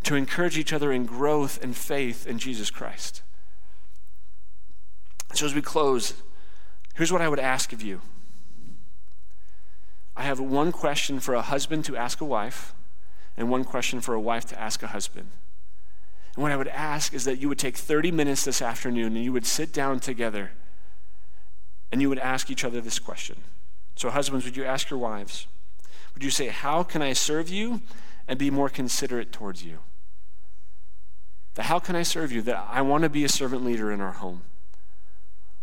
to 0.02 0.16
encourage 0.16 0.58
each 0.58 0.74
other 0.74 0.92
in 0.92 1.06
growth 1.06 1.64
and 1.64 1.76
faith 1.76 2.26
in 2.26 2.40
Jesus 2.40 2.72
Christ. 2.72 3.22
So, 5.34 5.46
as 5.46 5.54
we 5.54 5.62
close, 5.62 6.16
here's 6.96 7.12
what 7.12 7.22
I 7.22 7.30
would 7.30 7.40
ask 7.40 7.74
of 7.74 7.84
you. 7.84 8.02
I 10.18 10.24
have 10.24 10.40
one 10.40 10.72
question 10.72 11.20
for 11.20 11.36
a 11.36 11.44
husband 11.44 11.86
to 11.86 11.96
ask 11.96 12.22
a 12.22 12.26
wife, 12.26 12.74
and 13.38 13.52
one 13.52 13.64
question 13.64 14.02
for 14.02 14.16
a 14.16 14.20
wife 14.20 14.46
to 14.46 14.60
ask 14.60 14.82
a 14.82 14.88
husband. 14.88 15.30
And 16.40 16.44
what 16.44 16.54
I 16.54 16.56
would 16.56 16.70
ask 16.70 17.14
is 17.14 17.26
that 17.26 17.40
you 17.40 17.50
would 17.50 17.60
take 17.60 17.76
30 17.76 18.14
minutes 18.14 18.46
this 18.46 18.62
afternoon 18.62 19.18
and 19.18 19.26
you 19.26 19.34
would 19.34 19.46
sit 19.46 19.74
down 19.74 20.00
together 20.00 20.52
and 21.92 22.02
you 22.02 22.08
would 22.08 22.18
ask 22.18 22.50
each 22.50 22.64
other 22.64 22.80
this 22.80 22.98
question. 22.98 23.42
So, 23.98 24.10
husbands, 24.10 24.46
would 24.46 24.56
you 24.56 24.64
ask 24.64 24.90
your 24.90 25.00
wives? 25.00 25.48
Would 26.14 26.24
you 26.24 26.30
say, 26.30 26.48
How 26.48 26.82
can 26.82 27.02
I 27.02 27.12
serve 27.12 27.50
you 27.50 27.82
and 28.26 28.40
be 28.40 28.50
more 28.50 28.70
considerate 28.70 29.34
towards 29.34 29.66
you? 29.66 29.80
That 31.56 31.64
how 31.64 31.78
can 31.78 31.98
I 31.98 32.04
serve 32.04 32.32
you? 32.32 32.42
That 32.44 32.66
I 32.72 32.84
want 32.84 33.04
to 33.04 33.10
be 33.10 33.26
a 33.26 33.30
servant 33.30 33.66
leader 33.66 33.92
in 33.92 34.00
our 34.00 34.14
home. 34.14 34.44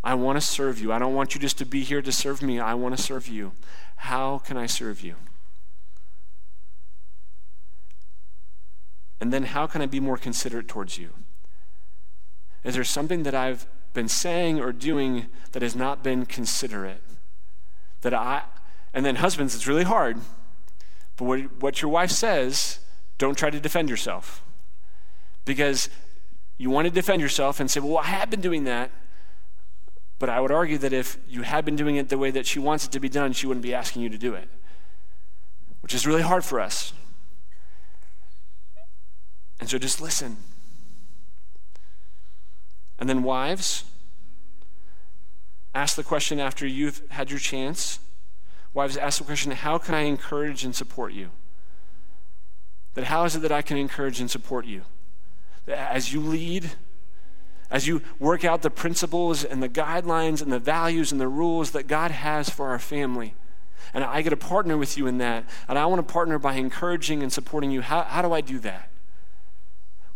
I 0.03 0.13
want 0.13 0.39
to 0.39 0.45
serve 0.45 0.77
you. 0.77 0.93
I 0.93 0.99
don't 0.99 1.15
want 1.15 1.33
you 1.33 1.41
just 1.41 1.57
to 1.57 1.65
be 1.65 1.81
here 1.81 2.03
to 2.03 2.11
serve 2.11 2.43
me. 2.43 2.59
I 2.59 2.75
want 2.75 2.95
to 2.95 3.01
serve 3.01 3.27
you. 3.27 3.53
How 3.95 4.37
can 4.37 4.57
I 4.57 4.67
serve 4.67 5.01
you? 5.01 5.15
And 9.19 9.33
then 9.33 9.43
how 9.43 9.67
can 9.67 9.81
I 9.81 9.85
be 9.85 9.99
more 9.99 10.17
considerate 10.17 10.67
towards 10.67 10.97
you? 10.97 11.09
Is 12.63 12.75
there 12.75 12.83
something 12.83 13.23
that 13.23 13.33
I've 13.33 13.65
been 13.93 14.07
saying 14.07 14.59
or 14.59 14.71
doing 14.71 15.27
that 15.53 15.61
has 15.61 15.75
not 15.75 16.03
been 16.03 16.25
considerate? 16.25 17.01
That 18.01 18.13
I, 18.13 18.43
and 18.93 19.05
then 19.05 19.15
husbands, 19.15 19.55
it's 19.55 19.67
really 19.67 19.83
hard. 19.83 20.19
But 21.15 21.25
what, 21.25 21.61
what 21.61 21.81
your 21.81 21.89
wife 21.89 22.11
says, 22.11 22.79
don't 23.17 23.37
try 23.37 23.49
to 23.49 23.59
defend 23.59 23.89
yourself. 23.89 24.43
Because 25.45 25.89
you 26.57 26.69
want 26.69 26.85
to 26.85 26.91
defend 26.91 27.21
yourself 27.21 27.59
and 27.59 27.69
say, 27.69 27.79
well, 27.79 27.97
I 27.97 28.05
have 28.05 28.29
been 28.29 28.41
doing 28.41 28.65
that. 28.65 28.91
But 30.19 30.29
I 30.29 30.39
would 30.39 30.51
argue 30.51 30.77
that 30.79 30.93
if 30.93 31.17
you 31.27 31.43
had 31.43 31.63
been 31.63 31.75
doing 31.75 31.95
it 31.95 32.09
the 32.09 32.17
way 32.17 32.31
that 32.31 32.45
she 32.45 32.59
wants 32.59 32.85
it 32.85 32.91
to 32.91 32.99
be 32.99 33.09
done, 33.09 33.33
she 33.33 33.45
wouldn't 33.45 33.63
be 33.63 33.73
asking 33.73 34.01
you 34.01 34.09
to 34.09 34.17
do 34.17 34.33
it, 34.33 34.49
which 35.81 35.93
is 35.93 36.07
really 36.07 36.23
hard 36.23 36.43
for 36.43 36.59
us. 36.59 36.93
And 39.59 39.69
so 39.69 39.77
just 39.77 40.01
listen. 40.01 40.37
And 42.99 43.09
then, 43.09 43.23
wives, 43.23 43.83
ask 45.73 45.95
the 45.95 46.03
question 46.03 46.39
after 46.39 46.65
you've 46.65 47.01
had 47.09 47.29
your 47.29 47.39
chance. 47.39 47.99
Wives, 48.73 48.97
ask 48.97 49.19
the 49.19 49.23
question 49.23 49.51
how 49.51 49.77
can 49.77 49.95
I 49.95 50.01
encourage 50.01 50.63
and 50.63 50.75
support 50.75 51.13
you? 51.13 51.29
That 52.95 53.05
how 53.05 53.25
is 53.25 53.35
it 53.35 53.39
that 53.39 53.51
I 53.51 53.61
can 53.61 53.77
encourage 53.77 54.19
and 54.19 54.29
support 54.29 54.65
you? 54.65 54.81
That 55.65 55.91
as 55.91 56.13
you 56.13 56.19
lead, 56.19 56.71
as 57.69 57.87
you 57.87 58.01
work 58.19 58.45
out 58.45 58.61
the 58.61 58.69
principles 58.69 59.43
and 59.43 59.61
the 59.61 59.69
guidelines 59.69 60.41
and 60.41 60.51
the 60.51 60.59
values 60.59 61.11
and 61.11 61.19
the 61.19 61.27
rules 61.27 61.71
that 61.71 61.87
God 61.87 62.11
has 62.11 62.49
for 62.49 62.69
our 62.69 62.79
family. 62.79 63.35
And 63.93 64.03
I 64.03 64.21
get 64.21 64.31
to 64.31 64.37
partner 64.37 64.77
with 64.77 64.97
you 64.97 65.07
in 65.07 65.17
that. 65.19 65.45
And 65.67 65.77
I 65.77 65.85
want 65.85 66.05
to 66.05 66.11
partner 66.11 66.39
by 66.39 66.55
encouraging 66.55 67.21
and 67.21 67.31
supporting 67.31 67.71
you. 67.71 67.81
How, 67.81 68.03
how 68.03 68.21
do 68.21 68.33
I 68.33 68.41
do 68.41 68.59
that? 68.59 68.89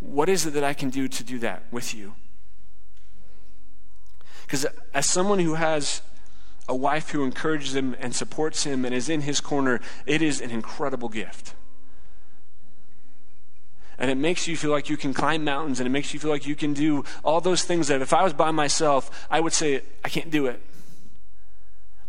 What 0.01 0.27
is 0.27 0.45
it 0.45 0.51
that 0.51 0.63
I 0.63 0.73
can 0.73 0.89
do 0.89 1.07
to 1.07 1.23
do 1.23 1.39
that 1.39 1.63
with 1.71 1.93
you? 1.93 2.15
Because 4.41 4.65
as 4.93 5.09
someone 5.09 5.39
who 5.39 5.53
has 5.53 6.01
a 6.67 6.75
wife 6.75 7.11
who 7.11 7.23
encourages 7.23 7.73
him 7.73 7.95
and 7.99 8.13
supports 8.13 8.65
him 8.65 8.83
and 8.83 8.93
is 8.93 9.07
in 9.07 9.21
his 9.21 9.39
corner, 9.39 9.79
it 10.05 10.21
is 10.21 10.41
an 10.41 10.51
incredible 10.51 11.07
gift 11.07 11.53
and 14.01 14.09
it 14.09 14.17
makes 14.17 14.47
you 14.47 14.57
feel 14.57 14.71
like 14.71 14.89
you 14.89 14.97
can 14.97 15.13
climb 15.13 15.43
mountains 15.43 15.79
and 15.79 15.85
it 15.85 15.91
makes 15.91 16.11
you 16.11 16.19
feel 16.19 16.31
like 16.31 16.47
you 16.47 16.55
can 16.55 16.73
do 16.73 17.05
all 17.23 17.39
those 17.39 17.63
things 17.63 17.87
that 17.87 18.01
if 18.01 18.13
I 18.13 18.23
was 18.23 18.33
by 18.33 18.49
myself, 18.49 19.27
I 19.29 19.39
would 19.39 19.53
say, 19.53 19.83
I 20.03 20.09
can't 20.09 20.31
do 20.31 20.47
it. 20.47 20.59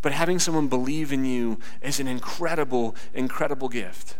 But 0.00 0.12
having 0.12 0.38
someone 0.38 0.68
believe 0.68 1.12
in 1.12 1.26
you 1.26 1.60
is 1.82 2.00
an 2.00 2.08
incredible, 2.08 2.96
incredible 3.12 3.68
gift. 3.68 4.16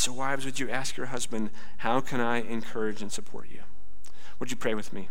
So, 0.00 0.14
wives, 0.14 0.46
would 0.46 0.58
you 0.58 0.70
ask 0.70 0.96
your 0.96 1.08
husband, 1.08 1.50
How 1.76 2.00
can 2.00 2.20
I 2.20 2.40
encourage 2.40 3.02
and 3.02 3.12
support 3.12 3.48
you? 3.50 3.60
Would 4.38 4.50
you 4.50 4.56
pray 4.56 4.72
with 4.72 4.94
me? 4.94 5.10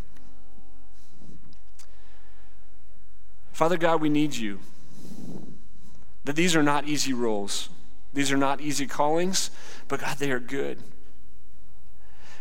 Father 3.52 3.78
God, 3.78 4.02
we 4.02 4.10
need 4.10 4.34
you. 4.34 4.62
That 6.24 6.36
these 6.36 6.56
are 6.56 6.64
not 6.64 6.88
easy 6.88 7.14
roles. 7.14 7.70
These 8.16 8.32
are 8.32 8.38
not 8.38 8.62
easy 8.62 8.88
callings, 8.88 9.52
but 9.88 10.00
God, 10.00 10.18
they 10.18 10.32
are 10.32 10.40
good. 10.40 10.80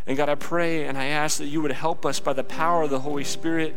And 0.06 0.16
God, 0.16 0.30
I 0.30 0.34
pray 0.34 0.86
and 0.86 0.96
I 0.96 1.04
ask 1.04 1.36
that 1.36 1.48
you 1.48 1.60
would 1.60 1.72
help 1.72 2.06
us 2.06 2.18
by 2.18 2.32
the 2.32 2.44
power 2.44 2.84
of 2.84 2.88
the 2.88 3.00
Holy 3.00 3.24
Spirit 3.24 3.74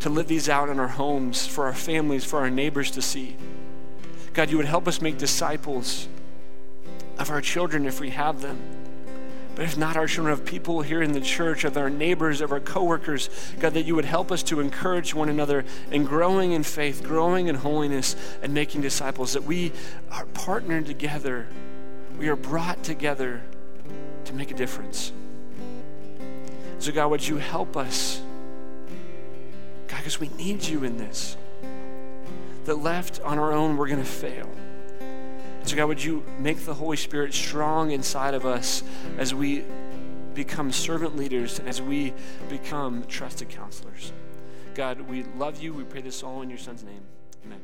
to 0.00 0.08
live 0.08 0.26
these 0.26 0.48
out 0.48 0.70
in 0.70 0.80
our 0.80 0.88
homes, 0.88 1.46
for 1.46 1.66
our 1.66 1.72
families, 1.72 2.24
for 2.24 2.40
our 2.40 2.50
neighbors 2.50 2.90
to 2.90 3.00
see. 3.00 3.36
God, 4.32 4.50
you 4.50 4.56
would 4.56 4.66
help 4.66 4.88
us 4.88 5.00
make 5.00 5.18
disciples 5.18 6.08
of 7.20 7.30
our 7.30 7.40
children 7.40 7.86
if 7.86 8.00
we 8.00 8.10
have 8.10 8.40
them. 8.40 8.58
but 9.54 9.64
if 9.64 9.76
not 9.76 9.96
our 9.96 10.06
children, 10.06 10.32
of 10.32 10.44
people 10.44 10.80
here 10.80 11.02
in 11.02 11.12
the 11.12 11.20
church, 11.20 11.64
of 11.64 11.76
our 11.76 11.90
neighbors, 11.90 12.40
of 12.40 12.50
our 12.50 12.60
coworkers, 12.60 13.28
God, 13.58 13.74
that 13.74 13.82
you 13.82 13.94
would 13.94 14.06
help 14.06 14.32
us 14.32 14.42
to 14.44 14.60
encourage 14.60 15.14
one 15.14 15.28
another 15.28 15.64
in 15.90 16.04
growing 16.04 16.52
in 16.52 16.62
faith, 16.62 17.04
growing 17.04 17.48
in 17.48 17.56
holiness, 17.56 18.16
and 18.42 18.54
making 18.54 18.80
disciples, 18.80 19.34
that 19.34 19.42
we 19.42 19.72
are 20.10 20.24
partnered 20.26 20.86
together. 20.86 21.46
We 22.18 22.28
are 22.28 22.36
brought 22.36 22.82
together 22.82 23.42
to 24.24 24.34
make 24.34 24.50
a 24.50 24.54
difference. 24.54 25.12
So, 26.78 26.92
God, 26.92 27.10
would 27.10 27.26
you 27.26 27.36
help 27.36 27.76
us? 27.76 28.22
God, 29.88 29.98
because 29.98 30.18
we 30.18 30.28
need 30.38 30.62
you 30.64 30.84
in 30.84 30.96
this. 30.96 31.36
That 32.64 32.76
left 32.76 33.20
on 33.22 33.38
our 33.38 33.52
own, 33.52 33.76
we're 33.76 33.88
going 33.88 34.02
to 34.02 34.08
fail. 34.08 34.48
So, 35.64 35.76
God, 35.76 35.86
would 35.86 36.02
you 36.02 36.24
make 36.38 36.64
the 36.64 36.74
Holy 36.74 36.96
Spirit 36.96 37.32
strong 37.34 37.90
inside 37.90 38.34
of 38.34 38.44
us 38.44 38.82
as 39.18 39.34
we 39.34 39.64
become 40.34 40.72
servant 40.72 41.16
leaders 41.16 41.58
and 41.58 41.68
as 41.68 41.80
we 41.80 42.12
become 42.48 43.04
trusted 43.06 43.48
counselors? 43.48 44.12
God, 44.74 45.00
we 45.02 45.24
love 45.36 45.62
you. 45.62 45.72
We 45.72 45.84
pray 45.84 46.00
this 46.00 46.22
all 46.22 46.42
in 46.42 46.48
your 46.48 46.58
Son's 46.58 46.82
name. 46.82 47.02
Amen. 47.44 47.60